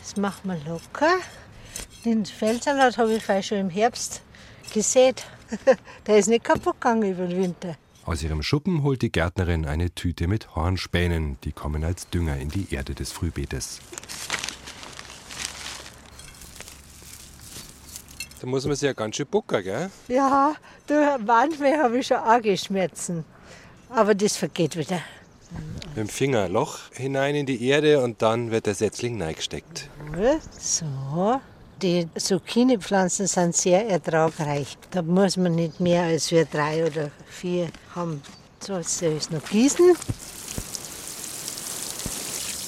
Das 0.09 0.17
machen 0.17 0.49
wir 0.49 0.57
locker. 0.67 1.19
Den 2.03 2.25
Feldsalat 2.25 2.97
habe 2.97 3.13
ich 3.13 3.23
vielleicht 3.23 3.49
schon 3.49 3.59
im 3.59 3.69
Herbst 3.69 4.23
gesät. 4.73 5.27
Der 6.07 6.17
ist 6.17 6.29
nicht 6.29 6.45
kaputt 6.45 6.81
gegangen 6.81 7.13
über 7.13 7.27
den 7.27 7.43
Winter. 7.43 7.77
Aus 8.07 8.23
ihrem 8.23 8.43
Schuppen 8.43 8.83
holt 8.83 9.03
die 9.03 9.13
Gärtnerin 9.13 9.67
eine 9.67 9.95
Tüte 9.95 10.27
mit 10.27 10.57
Hornspänen. 10.57 11.37
Die 11.45 11.53
kommen 11.53 11.85
als 11.85 12.09
Dünger 12.09 12.39
in 12.39 12.49
die 12.49 12.73
Erde 12.75 12.95
des 12.95 13.13
Frühbeetes. 13.13 13.81
Da 18.41 18.47
muss 18.47 18.65
man 18.65 18.77
sich 18.77 18.87
ja 18.87 18.95
ganz 18.95 19.17
schön 19.17 19.27
bucken, 19.27 19.63
gell? 19.63 19.91
Ja, 20.09 20.55
du, 20.87 21.19
manchmal 21.23 21.83
habe 21.83 21.99
ich 21.99 22.07
schon 22.07 22.17
Augenschmerzen. 22.17 23.27
Aber 23.91 24.15
das 24.15 24.39
vergeht 24.39 24.75
wieder. 24.75 25.03
Mit 25.89 25.97
dem 25.97 26.09
Finger 26.09 26.49
Loch 26.49 26.79
hinein 26.93 27.35
in 27.35 27.47
die 27.47 27.67
Erde 27.69 28.03
und 28.03 28.23
dann 28.23 28.51
wird 28.51 28.67
der 28.67 28.75
Setzling 28.75 29.21
reingesteckt. 29.21 29.89
So. 30.59 31.41
Die 31.81 32.09
Zucchini-Pflanzen 32.17 33.29
sind 33.29 33.55
sehr 33.55 33.89
ertragreich. 33.89 34.77
Da 34.91 35.01
muss 35.01 35.37
man 35.37 35.55
nicht 35.55 35.79
mehr 35.79 36.03
als 36.03 36.33
wir 36.33 36.45
drei 36.45 36.85
oder 36.85 37.13
vier 37.29 37.69
haben. 37.95 38.21
So, 38.59 38.79
jetzt 38.79 38.99
soll 38.99 39.11
ich 39.11 39.19
es 39.19 39.31
noch 39.31 39.45
gießen. 39.49 39.87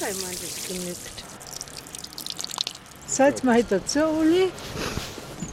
Weil 0.00 0.14
man 0.14 0.30
das 0.30 0.68
genügt. 0.68 1.24
Jetzt 3.18 3.44
mache 3.44 3.58
ich 3.58 3.66
dazu, 3.66 3.98
Uli. 3.98 4.50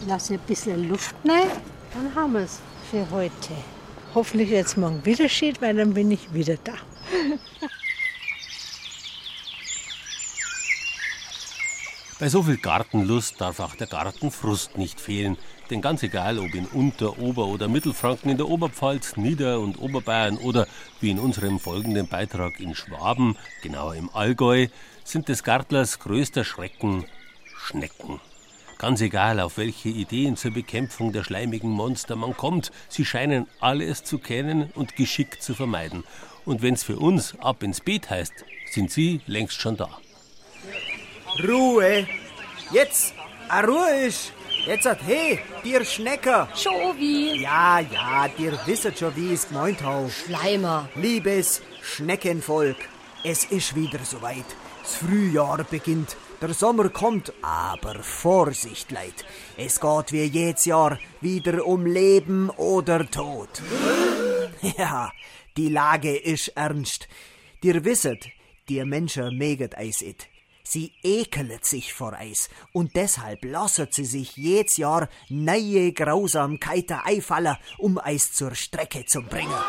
Lasse 0.08 0.36
ein 0.36 0.40
bisschen 0.42 0.88
Luft 0.88 1.16
rein. 1.28 1.50
Dann 1.96 2.13
haben 2.13 2.34
wir 2.34 2.42
es 2.42 2.60
für 2.92 3.10
heute. 3.10 3.54
Hoffentlich 4.13 4.52
es 4.52 4.78
morgen 4.78 5.04
wieder 5.04 5.28
schön, 5.28 5.56
weil 5.60 5.76
dann 5.76 5.96
bin 5.96 6.12
ich 6.12 6.32
wieder 6.32 6.58
da. 6.63 6.74
Bei 12.20 12.30
so 12.30 12.41
viel 12.41 12.58
Gartenlust 12.58 13.39
darf 13.39 13.60
auch 13.60 13.76
der 13.76 13.86
Gartenfrust 13.86 14.76
nicht 14.76 15.00
fehlen. 15.00 15.38
Denn 15.70 15.82
ganz 15.82 16.02
egal, 16.02 16.39
ob 16.39 16.56
in 16.56 16.65
Unter-, 16.65 17.20
Ober- 17.20 17.46
oder 17.46 17.67
Mittelfranken, 17.67 18.32
in 18.32 18.38
der 18.38 18.50
Oberpfalz, 18.50 19.17
Nieder- 19.17 19.60
und 19.60 19.80
Oberbayern 19.80 20.38
oder 20.38 20.65
wie 21.00 21.12
in 21.12 21.20
unserem 21.20 21.60
folgenden 21.60 22.08
Beitrag 22.08 22.60
in 22.60 22.74
Schwaben, 22.74 23.38
genauer 23.62 23.93
im 23.93 24.10
Allgäu, 24.10 24.67
sind 25.04 25.28
des 25.28 25.43
Gartlers 25.43 26.00
größter 26.00 26.43
Schrecken 26.43 27.06
Schnecken. 27.56 28.20
Ganz 28.80 29.02
egal, 29.02 29.39
auf 29.39 29.58
welche 29.58 29.89
Ideen 29.89 30.38
zur 30.38 30.52
Bekämpfung 30.52 31.12
der 31.12 31.24
schleimigen 31.24 31.70
Monster 31.70 32.15
man 32.15 32.36
kommt, 32.36 32.72
sie 32.89 33.06
scheinen 33.06 33.48
alles 33.60 34.04
zu 34.04 34.20
kennen 34.20 34.72
und 34.74 34.96
geschickt 34.96 35.43
zu 35.43 35.54
vermeiden. 35.54 36.04
Und 36.48 36.62
wenn's 36.62 36.82
für 36.82 36.96
uns 36.96 37.36
ab 37.40 37.62
ins 37.62 37.82
Beet 37.82 38.10
heißt, 38.10 38.34
sind 38.72 38.90
sie 38.90 39.20
längst 39.28 39.60
schon 39.60 39.76
da. 39.76 39.90
Ruhe! 41.46 42.08
Jetzt! 42.72 43.14
A 43.50 43.60
Ruhe 43.60 44.06
ist! 44.08 44.32
Jetzt 44.66 44.86
hat 44.86 45.00
hey, 45.06 45.40
dir 45.66 45.84
Schnecker! 45.84 46.48
Schon 46.56 46.98
wie? 46.98 47.42
Ja, 47.42 47.82
ja, 47.82 48.30
dir 48.30 48.58
wisset 48.66 48.98
schon, 48.98 49.14
wie 49.18 49.34
ich's 49.34 49.50
gemeint 49.50 49.84
hau. 49.84 50.08
Schleimer. 50.08 50.88
Liebes 50.96 51.62
Schneckenvolk, 51.82 52.78
es 53.26 53.44
ist 53.44 53.76
wieder 53.76 54.00
soweit. 54.06 54.46
Das 54.82 54.96
Frühjahr 54.96 55.66
beginnt. 55.66 56.16
Der 56.42 56.54
Sommer 56.54 56.88
kommt, 56.88 57.34
aber 57.42 57.96
Vorsicht, 58.02 58.90
Leid. 58.92 59.26
Es 59.58 59.82
geht 59.82 60.14
wie 60.14 60.24
jedes 60.24 60.64
Jahr 60.64 60.98
wieder 61.20 61.66
um 61.66 61.86
Leben 61.86 62.50
oder 62.52 63.06
Tod. 63.12 63.50
Ja, 64.78 65.12
die 65.58 65.70
Lage 65.70 66.15
ist 66.15 66.50
ernst. 66.50 67.08
Dir 67.63 67.84
wisset, 67.84 68.30
dir 68.70 68.86
Menschen 68.86 69.38
meget 69.38 69.78
eis 69.78 70.02
it. 70.02 70.28
Sie 70.63 70.91
ekelet 71.02 71.65
sich 71.65 71.93
vor 71.93 72.13
Eis 72.13 72.50
und 72.74 72.93
deshalb 72.96 73.46
lasset 73.46 73.93
sie 73.93 74.04
sich 74.04 74.36
jedes 74.36 74.76
Jahr 74.76 75.08
neue 75.30 75.93
Grausamkeiten 75.93 77.00
einfallen, 77.06 77.56
um 77.78 77.98
Eis 77.98 78.34
zur 78.34 78.54
Strecke 78.54 79.06
zu 79.06 79.22
bringen. 79.22 79.62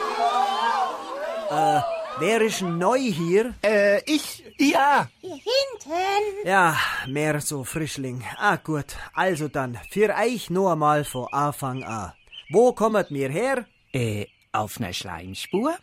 Äh, 1.50 1.80
wer 2.18 2.40
ist 2.40 2.62
neu 2.62 2.98
hier? 2.98 3.54
Äh, 3.62 4.02
ich? 4.12 4.44
Ja. 4.58 5.08
Hier 5.20 5.36
hinten. 5.36 6.48
Ja, 6.48 6.76
mehr 7.06 7.40
so 7.40 7.62
Frischling. 7.62 8.24
Ah, 8.36 8.56
gut. 8.56 8.96
Also 9.14 9.46
dann, 9.46 9.78
für 9.90 10.12
euch 10.14 10.50
nur 10.50 10.72
einmal 10.72 11.04
von 11.04 11.28
Anfang 11.30 11.84
an. 11.84 12.12
Wo 12.50 12.72
kommt 12.72 13.12
mir 13.12 13.30
her? 13.30 13.66
Äh, 13.92 14.26
auf 14.52 14.80
ner 14.80 14.92
Schleimspur? 14.92 15.76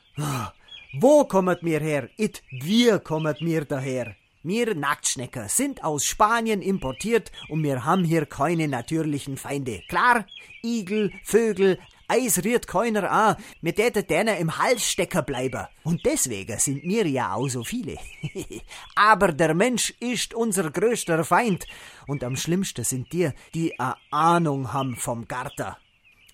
Wo 0.93 1.25
kommt 1.25 1.63
mir 1.63 1.79
her? 1.79 2.09
It, 2.17 2.43
wir 2.51 2.99
kommt 2.99 3.41
mir 3.41 3.65
daher. 3.65 4.15
Wir 4.43 4.75
Nacktschnecker 4.75 5.49
sind 5.49 5.83
aus 5.83 6.05
Spanien 6.05 6.61
importiert 6.61 7.31
und 7.49 7.63
wir 7.63 7.83
haben 7.83 8.03
hier 8.03 8.27
keine 8.27 8.67
natürlichen 8.67 9.37
Feinde. 9.37 9.81
Klar? 9.89 10.25
Igel, 10.63 11.11
Vögel, 11.23 11.79
Eis 12.07 12.43
rührt 12.43 12.67
keiner 12.67 13.09
an, 13.09 13.35
mit 13.61 13.79
der 13.79 13.89
denen 13.89 14.37
im 14.37 14.57
Hals 14.57 14.85
stecken 14.85 15.25
bleiben. 15.25 15.65
Und 15.83 16.05
deswegen 16.05 16.59
sind 16.59 16.83
wir 16.83 17.07
ja 17.07 17.33
auch 17.33 17.47
so 17.47 17.63
viele. 17.63 17.97
Aber 18.95 19.31
der 19.31 19.55
Mensch 19.55 19.93
ist 19.99 20.33
unser 20.33 20.69
größter 20.69 21.23
Feind. 21.23 21.65
Und 22.05 22.23
am 22.23 22.35
schlimmsten 22.35 22.83
sind 22.83 23.11
die, 23.11 23.31
die 23.53 23.79
a 23.79 23.97
Ahnung 24.11 24.71
haben 24.71 24.95
vom 24.95 25.27
Garten. 25.27 25.75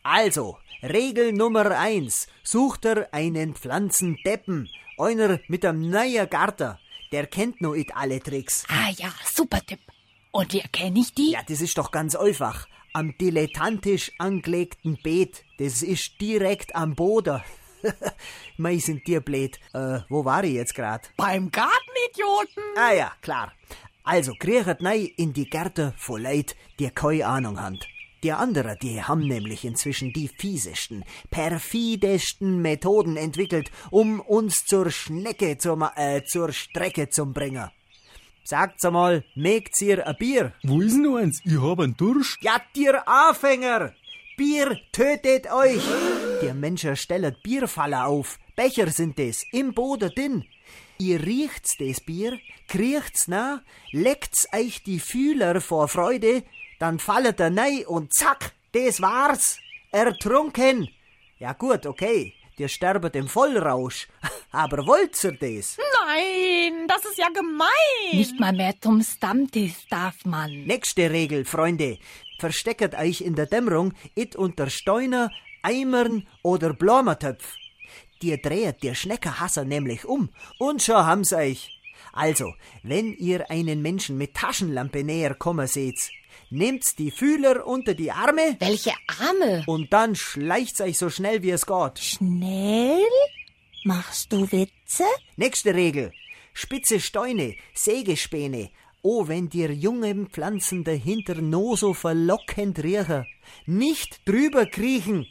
Also, 0.03 0.57
Regel 0.81 1.31
Nummer 1.31 1.77
eins. 1.77 2.27
Sucht 2.43 2.85
er 2.85 3.13
einen 3.13 3.53
Pflanzendeppen. 3.53 4.67
Einer 4.97 5.39
mit 5.47 5.63
einem 5.63 5.89
neuen 5.89 6.29
Garten. 6.29 6.77
Der 7.11 7.27
kennt 7.27 7.61
noch 7.61 7.75
it 7.75 7.95
alle 7.95 8.19
Tricks. 8.19 8.65
Ah 8.67 8.89
ja, 8.97 9.13
super 9.31 9.59
Tipp. 9.65 9.79
Und 10.31 10.53
wie 10.53 10.59
erkenne 10.61 10.99
ich 10.99 11.13
die? 11.13 11.31
Ja, 11.31 11.41
das 11.47 11.61
ist 11.61 11.77
doch 11.77 11.91
ganz 11.91 12.15
einfach. 12.15 12.67
Am 12.93 13.15
dilettantisch 13.17 14.11
angelegten 14.17 14.97
Beet. 15.03 15.43
Das 15.59 15.83
ist 15.83 16.19
direkt 16.19 16.75
am 16.75 16.95
Boden. 16.95 17.41
Mei, 18.57 18.77
sind 18.77 19.05
dir 19.07 19.21
blöd. 19.21 19.59
Äh, 19.73 19.99
wo 20.09 20.25
war 20.25 20.43
ich 20.43 20.53
jetzt 20.53 20.73
grad? 20.73 21.11
Beim 21.17 21.51
Gartenidioten. 21.51 22.63
Ah 22.75 22.93
ja, 22.93 23.11
klar. 23.21 23.53
Also, 24.03 24.33
kriegt 24.33 24.81
nei 24.81 25.13
in 25.17 25.33
die 25.33 25.49
Gärte 25.49 25.93
voll 25.95 26.21
Leid, 26.21 26.55
die 26.79 26.89
keine 26.89 27.27
Ahnung 27.27 27.59
haben. 27.59 27.79
Die 28.23 28.31
anderen, 28.31 28.77
die 28.79 29.01
haben 29.01 29.27
nämlich 29.27 29.65
inzwischen 29.65 30.13
die 30.13 30.27
fiesesten, 30.27 31.03
perfidesten 31.31 32.61
Methoden 32.61 33.17
entwickelt, 33.17 33.71
um 33.89 34.19
uns 34.19 34.65
zur 34.65 34.91
Schnecke, 34.91 35.57
zur, 35.57 35.91
äh, 35.95 36.23
zur 36.23 36.53
Strecke 36.53 37.09
zu 37.09 37.25
bringen. 37.25 37.69
Sagt's 38.43 38.85
einmal, 38.85 39.23
mögt's 39.35 39.81
ihr 39.81 40.05
ein 40.05 40.15
Bier? 40.17 40.53
Wo 40.63 40.81
ist 40.81 40.97
denn 40.97 41.15
eins? 41.15 41.41
Ich 41.45 41.59
hab 41.59 41.79
einen 41.79 41.97
Durst. 41.97 42.37
Ja, 42.41 42.61
dir 42.75 43.07
Anfänger! 43.07 43.93
Bier 44.37 44.77
tötet 44.91 45.51
euch! 45.51 45.81
Die 46.43 46.53
Menschen 46.53 46.95
stellen 46.95 47.35
Bierfaller 47.41 48.07
auf. 48.07 48.39
Becher 48.55 48.89
sind 48.91 49.19
es, 49.19 49.45
im 49.51 49.73
Boden 49.73 50.11
drin. 50.13 50.45
Ihr 50.99 51.23
riecht's 51.23 51.77
des 51.77 52.01
Bier, 52.01 52.37
kriecht's 52.67 53.27
na, 53.27 53.63
leckt's 53.91 54.47
euch 54.53 54.83
die 54.83 54.99
Fühler 54.99 55.59
vor 55.59 55.87
Freude, 55.87 56.43
dann 56.81 56.97
fallet 56.97 57.39
er 57.39 57.51
nei 57.51 57.85
und 57.85 58.11
zack, 58.11 58.53
des 58.73 59.01
war's. 59.01 59.59
Ertrunken. 59.91 60.89
Ja 61.37 61.53
gut, 61.53 61.85
okay, 61.85 62.33
dir 62.57 62.69
sterbet 62.69 63.15
im 63.15 63.27
Vollrausch. 63.27 64.07
Aber 64.51 64.87
wollt's 64.87 65.23
ihr 65.23 65.33
des? 65.33 65.77
Nein, 65.77 66.87
das 66.87 67.05
ist 67.05 67.19
ja 67.19 67.29
gemein. 67.29 67.67
Nicht 68.13 68.39
mal 68.39 68.53
mehr 68.53 68.73
zum 68.81 69.03
Stammtisch 69.03 69.85
darf 69.91 70.25
man. 70.25 70.49
Nächste 70.65 71.11
Regel, 71.11 71.45
Freunde. 71.45 71.99
Verstecket 72.39 72.95
euch 72.95 73.21
in 73.21 73.35
der 73.35 73.45
Dämmerung 73.45 73.93
it 74.15 74.35
unter 74.35 74.71
Steuner, 74.71 75.29
Eimern 75.61 76.27
oder 76.41 76.73
Blommertöpf. 76.73 77.57
dir 78.23 78.37
dreht 78.37 78.81
der 78.81 78.95
Schneckerhasser 78.95 79.65
nämlich 79.65 80.05
um. 80.05 80.29
Und 80.57 80.81
schon 80.81 81.05
haben's 81.05 81.31
euch. 81.31 81.80
Also, 82.13 82.53
wenn 82.83 83.13
ihr 83.13 83.49
einen 83.49 83.81
Menschen 83.81 84.17
mit 84.17 84.33
Taschenlampe 84.33 85.03
näher 85.03 85.35
kommen 85.35 85.67
seht, 85.67 86.11
nehmt 86.49 86.97
die 86.99 87.11
Fühler 87.11 87.65
unter 87.65 87.93
die 87.93 88.11
Arme. 88.11 88.57
Welche 88.59 88.93
Arme? 89.19 89.63
Und 89.67 89.93
dann 89.93 90.15
schleicht's 90.15 90.81
euch 90.81 90.97
so 90.97 91.09
schnell 91.09 91.41
wie 91.41 91.51
es 91.51 91.65
geht. 91.65 91.99
Schnell? 91.99 93.01
Machst 93.83 94.31
du 94.31 94.51
Witze? 94.51 95.05
Nächste 95.37 95.73
Regel. 95.73 96.11
Spitze 96.53 96.99
Steine, 96.99 97.55
Sägespäne. 97.73 98.69
Oh, 99.01 99.27
wenn 99.27 99.49
dir 99.49 99.73
junge 99.73 100.27
Pflanzen 100.27 100.83
dahinter 100.83 101.35
no 101.41 101.75
so 101.75 101.93
verlockend 101.93 102.83
riechen. 102.83 103.25
Nicht 103.65 104.27
drüber 104.27 104.67
kriechen. 104.67 105.25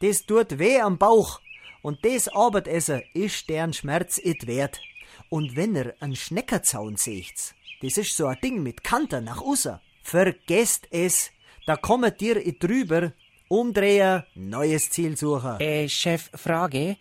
Das 0.00 0.26
tut 0.26 0.58
weh 0.58 0.80
am 0.80 0.98
Bauch. 0.98 1.40
Und 1.80 2.04
das 2.04 2.28
Abendessen 2.28 3.02
ist 3.14 3.48
deren 3.48 3.72
Schmerz 3.72 4.18
it 4.18 4.46
wert. 4.46 4.80
Und 5.34 5.56
wenn 5.56 5.74
ihr 5.74 5.96
einen 5.98 6.14
Schneckerzaun 6.14 6.96
seht, 6.96 7.56
das 7.82 7.96
ist 7.96 8.16
so 8.16 8.26
ein 8.26 8.38
Ding 8.40 8.62
mit 8.62 8.84
Kanten 8.84 9.24
nach 9.24 9.40
außen, 9.40 9.80
vergesst 10.04 10.86
es. 10.92 11.32
Da 11.66 11.74
kommt 11.74 12.22
it 12.22 12.62
drüber, 12.62 13.10
umdrehen, 13.48 14.22
neues 14.36 14.90
Ziel 14.90 15.16
suchen. 15.16 15.58
Äh, 15.58 15.88
Chef, 15.88 16.30
Frage. 16.36 16.98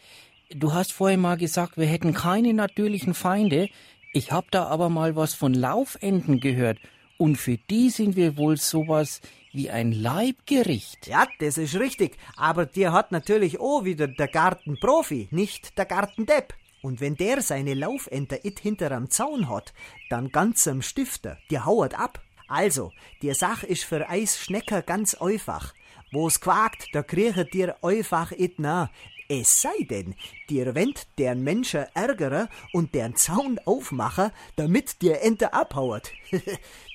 Du 0.50 0.74
hast 0.74 0.94
vorhin 0.94 1.22
mal 1.22 1.38
gesagt, 1.38 1.78
wir 1.78 1.86
hätten 1.86 2.16
keine 2.16 2.56
natürlichen 2.56 3.14
Feinde. 3.14 3.70
Ich 4.14 4.32
hab 4.32 4.50
da 4.50 4.66
aber 4.66 4.90
mal 4.90 5.16
was 5.16 5.36
von 5.36 5.54
Laufenten 5.54 6.40
gehört. 6.40 6.80
Und 7.20 7.36
für 7.36 7.58
die 7.58 7.92
sind 7.92 8.16
wir 8.16 8.36
wohl 8.36 8.58
sowas 8.58 9.22
wie 9.52 9.70
ein 9.70 9.92
Leibgericht. 9.92 11.06
Ja, 11.06 11.28
das 11.38 11.60
ist 11.60 11.76
richtig. 11.76 12.18
Aber 12.36 12.66
dir 12.66 12.94
hat 12.94 13.12
natürlich 13.12 13.60
auch 13.60 13.84
wieder 13.84 14.08
der 14.08 14.28
Gartenprofi, 14.28 15.28
nicht 15.30 15.78
der 15.78 15.86
Gartendepp. 15.86 16.56
Und 16.84 17.00
wenn 17.00 17.16
der 17.16 17.42
seine 17.42 17.74
Laufenter 17.74 18.44
it 18.46 18.60
hinterm 18.60 19.10
Zaun 19.10 19.50
hat, 19.50 19.74
dann 20.10 20.32
ganz 20.32 20.68
am 20.68 20.82
Stifter, 20.82 21.38
die 21.50 21.60
hauert 21.60 21.98
ab. 21.98 22.22
Also, 22.48 22.92
die 23.22 23.34
Sach 23.34 23.64
ist 23.64 23.86
für 23.86 24.08
Eisschnecker 24.10 24.82
ganz 24.82 25.16
einfach. 25.16 25.74
Wo's 26.12 26.42
quakt, 26.42 26.90
da 26.94 27.02
kriegt 27.02 27.54
dir 27.54 27.78
einfach 27.82 28.32
it 28.34 28.60
nah. 28.60 28.92
Es 29.30 29.62
sei 29.62 29.84
denn, 29.90 30.16
dir 30.50 30.76
wendt 30.76 31.08
deren 31.18 31.44
Menschen 31.44 31.86
ärgere 31.94 32.50
und 32.74 32.94
deren 32.94 33.16
Zaun 33.16 33.60
aufmache, 33.66 34.32
damit 34.56 35.02
dir 35.02 35.22
Ente 35.22 35.54
abhauert. 35.54 36.12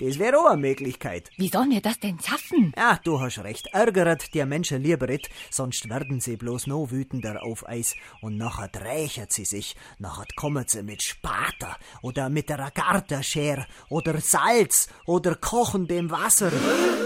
das 0.01 0.19
wäre 0.19 0.39
auch 0.39 0.51
eine 0.51 0.61
Möglichkeit. 0.61 1.31
Wie 1.37 1.49
sollen 1.49 1.71
wir 1.71 1.81
das 1.81 1.99
denn 2.01 2.19
schaffen? 2.21 2.73
Ja, 2.77 3.01
du 3.03 3.21
hast 3.21 3.39
recht. 3.39 3.69
Ärgeret 3.73 4.35
der 4.35 4.47
Menschen 4.47 4.83
lieber 4.83 5.09
it, 5.09 5.29
sonst 5.51 5.89
werden 5.89 6.21
sie 6.21 6.37
bloß 6.37 6.67
no 6.67 6.91
wütender 6.91 7.43
auf 7.43 7.67
Eis 7.69 7.95
und 8.21 8.37
nachher 8.37 8.71
rächert 8.75 9.33
sie 9.33 9.45
sich, 9.45 9.75
nachher 9.99 10.27
kommen 10.37 10.65
sie 10.69 10.83
mit 10.83 11.03
Spater 11.03 11.77
oder 12.03 12.29
mit 12.29 12.49
der 12.51 12.71
Garterschere 12.75 13.67
oder 13.89 14.21
Salz 14.21 14.89
oder 15.07 15.35
kochendem 15.35 16.11
Wasser. 16.11 16.53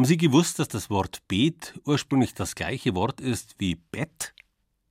Haben 0.02 0.08
Sie 0.08 0.18
gewusst, 0.18 0.58
dass 0.58 0.68
das 0.68 0.90
Wort 0.90 1.22
Beet 1.28 1.80
ursprünglich 1.86 2.34
das 2.34 2.56
gleiche 2.56 2.96
Wort 2.96 3.22
ist 3.22 3.54
wie 3.60 3.76
Bett? 3.76 4.34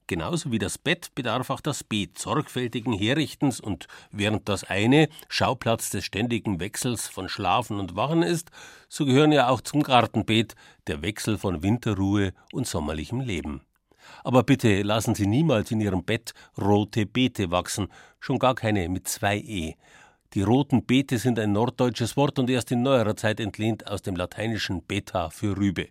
Genauso 0.07 0.53
wie 0.53 0.61
das 0.61 0.79
Bett 0.79 1.13
bedarf 1.17 1.51
auch 1.51 1.61
das 1.61 1.83
Beet 1.83 2.17
sorgfältigen 2.17 2.93
Herrichtens 2.93 3.59
und 3.59 3.89
während 4.13 4.49
das 4.49 4.63
eine 4.63 5.09
Schauplatz 5.29 5.91
des 5.91 6.05
ständigen 6.05 6.61
Wechsels 6.61 7.09
von 7.09 7.29
Schlafen 7.29 7.81
und 7.81 7.97
Wachen 7.97 8.23
ist, 8.23 8.53
so 8.89 9.05
gehören 9.05 9.33
ja 9.33 9.49
auch 9.49 9.63
zum 9.63 9.83
Gartenbeet 9.83 10.55
der 10.87 11.03
Wechsel 11.03 11.39
von 11.39 11.65
Winterruhe 11.65 12.33
und 12.53 12.69
sommerlichem 12.69 13.19
Leben. 13.19 13.63
Aber 14.23 14.45
bitte 14.45 14.83
lassen 14.83 15.17
Sie 15.17 15.27
niemals 15.27 15.73
in 15.73 15.81
Ihrem 15.81 16.05
Bett 16.05 16.35
rote 16.57 17.05
Beete 17.05 17.51
wachsen, 17.51 17.89
schon 18.21 18.39
gar 18.39 18.55
keine 18.55 18.89
mit 18.89 19.09
zwei 19.09 19.39
E. 19.39 19.75
Die 20.35 20.43
roten 20.43 20.87
Beete 20.87 21.19
sind 21.19 21.41
ein 21.41 21.51
norddeutsches 21.51 22.17
Wort 22.17 22.39
und 22.39 22.49
erst 22.51 22.71
in 22.71 22.83
neuerer 22.83 23.17
Zeit 23.17 23.41
entlehnt 23.41 23.89
aus 23.89 24.03
dem 24.03 24.15
lateinischen 24.15 24.83
Beta 24.83 25.29
für 25.29 25.57
Rübe. 25.57 25.89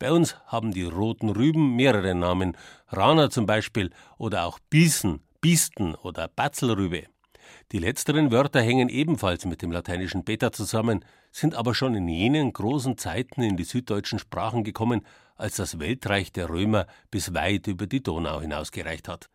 Bei 0.00 0.10
uns 0.10 0.36
haben 0.46 0.72
die 0.72 0.82
roten 0.82 1.28
Rüben 1.28 1.76
mehrere 1.76 2.16
Namen, 2.16 2.56
Rana 2.88 3.30
zum 3.30 3.46
Beispiel 3.46 3.90
oder 4.18 4.44
auch 4.44 4.58
Biesen, 4.70 5.20
Biesten 5.40 5.94
oder 5.94 6.26
Batzelrübe. 6.26 7.04
Die 7.70 7.78
letzteren 7.78 8.32
Wörter 8.32 8.60
hängen 8.60 8.88
ebenfalls 8.88 9.44
mit 9.44 9.62
dem 9.62 9.70
lateinischen 9.70 10.24
Beta 10.24 10.50
zusammen, 10.50 11.04
sind 11.30 11.54
aber 11.54 11.72
schon 11.72 11.94
in 11.94 12.08
jenen 12.08 12.52
großen 12.52 12.98
Zeiten 12.98 13.42
in 13.42 13.56
die 13.56 13.62
süddeutschen 13.62 14.18
Sprachen 14.18 14.64
gekommen, 14.64 15.06
als 15.36 15.56
das 15.56 15.78
Weltreich 15.78 16.32
der 16.32 16.48
Römer 16.48 16.86
bis 17.12 17.34
weit 17.34 17.68
über 17.68 17.86
die 17.86 18.02
Donau 18.02 18.40
hinausgereicht 18.40 19.06
hat. 19.06 19.28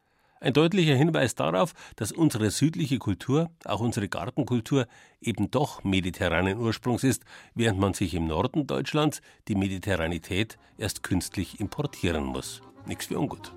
Ein 0.44 0.54
deutlicher 0.54 0.96
Hinweis 0.96 1.36
darauf, 1.36 1.74
dass 1.98 2.12
unsere 2.12 2.50
südliche 2.50 2.98
Kultur, 2.98 3.52
auch 3.64 3.80
unsere 3.80 4.10
Gartenkultur, 4.10 4.88
eben 5.22 5.52
doch 5.52 5.84
mediterranen 5.84 6.58
Ursprungs 6.58 7.04
ist, 7.04 7.24
während 7.54 7.80
man 7.80 7.94
sich 7.94 8.16
im 8.16 8.26
Norden 8.26 8.66
Deutschlands 8.66 9.22
die 9.48 9.54
Mediterranität 9.54 10.58
erst 10.80 11.04
künstlich 11.04 11.60
importieren 11.60 12.24
muss. 12.24 12.64
Nichts 12.88 13.06
für 13.06 13.20
ungut. 13.20 13.54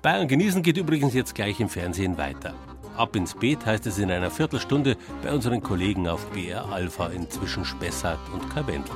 Bayern 0.00 0.28
genießen 0.28 0.62
geht 0.62 0.76
übrigens 0.76 1.14
jetzt 1.14 1.34
gleich 1.34 1.58
im 1.58 1.68
Fernsehen 1.68 2.16
weiter. 2.16 2.54
Ab 2.96 3.16
ins 3.16 3.34
Beet 3.34 3.66
heißt 3.66 3.88
es 3.88 3.98
in 3.98 4.12
einer 4.12 4.30
Viertelstunde 4.30 4.96
bei 5.24 5.32
unseren 5.32 5.64
Kollegen 5.64 6.06
auf 6.06 6.30
BR 6.30 6.70
Alpha 6.70 7.08
inzwischen 7.08 7.64
Spessart 7.64 8.20
und 8.32 8.48
Karwendel. 8.50 8.94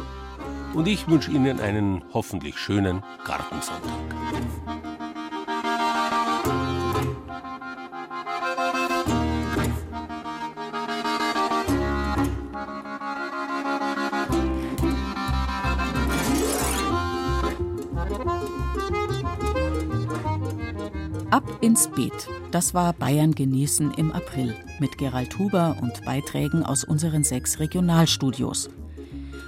Und 0.73 0.87
ich 0.87 1.09
wünsche 1.09 1.33
Ihnen 1.33 1.59
einen 1.59 2.05
hoffentlich 2.15 2.57
schönen 2.59 3.03
Gartensonntag. 3.25 4.92
Ab 21.33 21.45
ins 21.63 21.89
Beet. 21.89 22.29
Das 22.51 22.75
war 22.75 22.93
Bayern 22.93 23.35
genießen 23.35 23.95
im 23.95 24.13
April 24.13 24.55
mit 24.81 24.99
Gerald 24.99 25.39
Huber 25.39 25.79
und 25.81 26.05
Beiträgen 26.05 26.63
aus 26.63 26.85
unseren 26.85 27.25
sechs 27.25 27.59
Regionalstudios. 27.59 28.69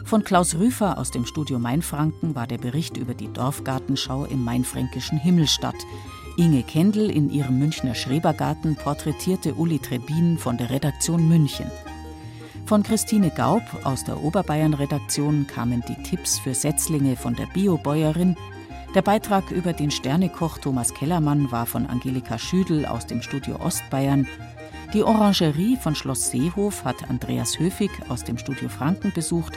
Von 0.07 0.25
Klaus 0.25 0.55
Rüfer 0.55 0.97
aus 0.97 1.11
dem 1.11 1.27
Studio 1.27 1.59
Mainfranken 1.59 2.35
war 2.35 2.47
der 2.47 2.57
Bericht 2.57 2.97
über 2.97 3.13
die 3.13 3.31
Dorfgartenschau 3.31 4.25
im 4.25 4.43
mainfränkischen 4.43 5.19
Himmelstadt. 5.19 5.75
Inge 6.39 6.63
Kendall 6.63 7.11
in 7.11 7.29
ihrem 7.31 7.59
Münchner 7.59 7.95
Schrebergarten 7.95 8.77
porträtierte 8.77 9.53
Uli 9.53 9.79
Trebin 9.79 10.39
von 10.39 10.57
der 10.57 10.71
Redaktion 10.71 11.29
München. 11.29 11.71
Von 12.65 12.83
Christine 12.83 13.29
Gaub 13.29 13.63
aus 13.85 14.05
der 14.05 14.25
Oberbayern-Redaktion 14.25 15.47
kamen 15.47 15.85
die 15.87 16.03
Tipps 16.03 16.39
für 16.39 16.55
Setzlinge 16.55 17.15
von 17.15 17.35
der 17.35 17.45
Biobäuerin 17.53 18.37
der 18.95 19.03
Beitrag 19.03 19.51
über 19.51 19.73
den 19.73 19.91
Sternekoch 19.91 20.59
Thomas 20.59 20.95
Kellermann 20.95 21.51
war 21.51 21.67
von 21.67 21.87
Angelika 21.87 22.39
Schüdel 22.39 22.87
aus 22.87 23.07
dem 23.07 23.23
Studio 23.23 23.57
Ostbayern. 23.57 24.29
Die 24.93 25.03
Orangerie 25.03 25.77
von 25.77 25.97
Schloss 25.97 26.31
Seehof 26.31 26.85
hat 26.85 27.11
Andreas 27.11 27.59
Höfig 27.59 27.91
aus 28.09 28.23
dem 28.23 28.39
Studio 28.39 28.69
Franken 28.69 29.13
besucht 29.13 29.55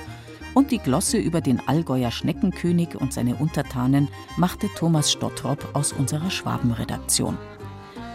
und 0.55 0.71
die 0.71 0.79
Glosse 0.79 1.19
über 1.19 1.41
den 1.41 1.61
Allgäuer 1.67 2.09
Schneckenkönig 2.09 2.95
und 2.95 3.13
seine 3.13 3.35
Untertanen 3.35 4.07
machte 4.37 4.69
Thomas 4.75 5.11
Stottrop 5.11 5.69
aus 5.73 5.93
unserer 5.93 6.31
Schwabenredaktion. 6.31 7.37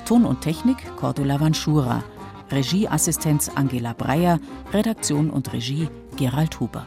Ton 0.04 0.24
und 0.24 0.40
Technik 0.40 0.78
Cordula 0.96 1.38
Vanschura, 1.38 2.02
Regieassistenz 2.50 3.48
Angela 3.54 3.92
Breyer, 3.92 4.40
Redaktion 4.72 5.30
und 5.30 5.52
Regie 5.52 5.88
Gerald 6.16 6.58
Huber. 6.58 6.84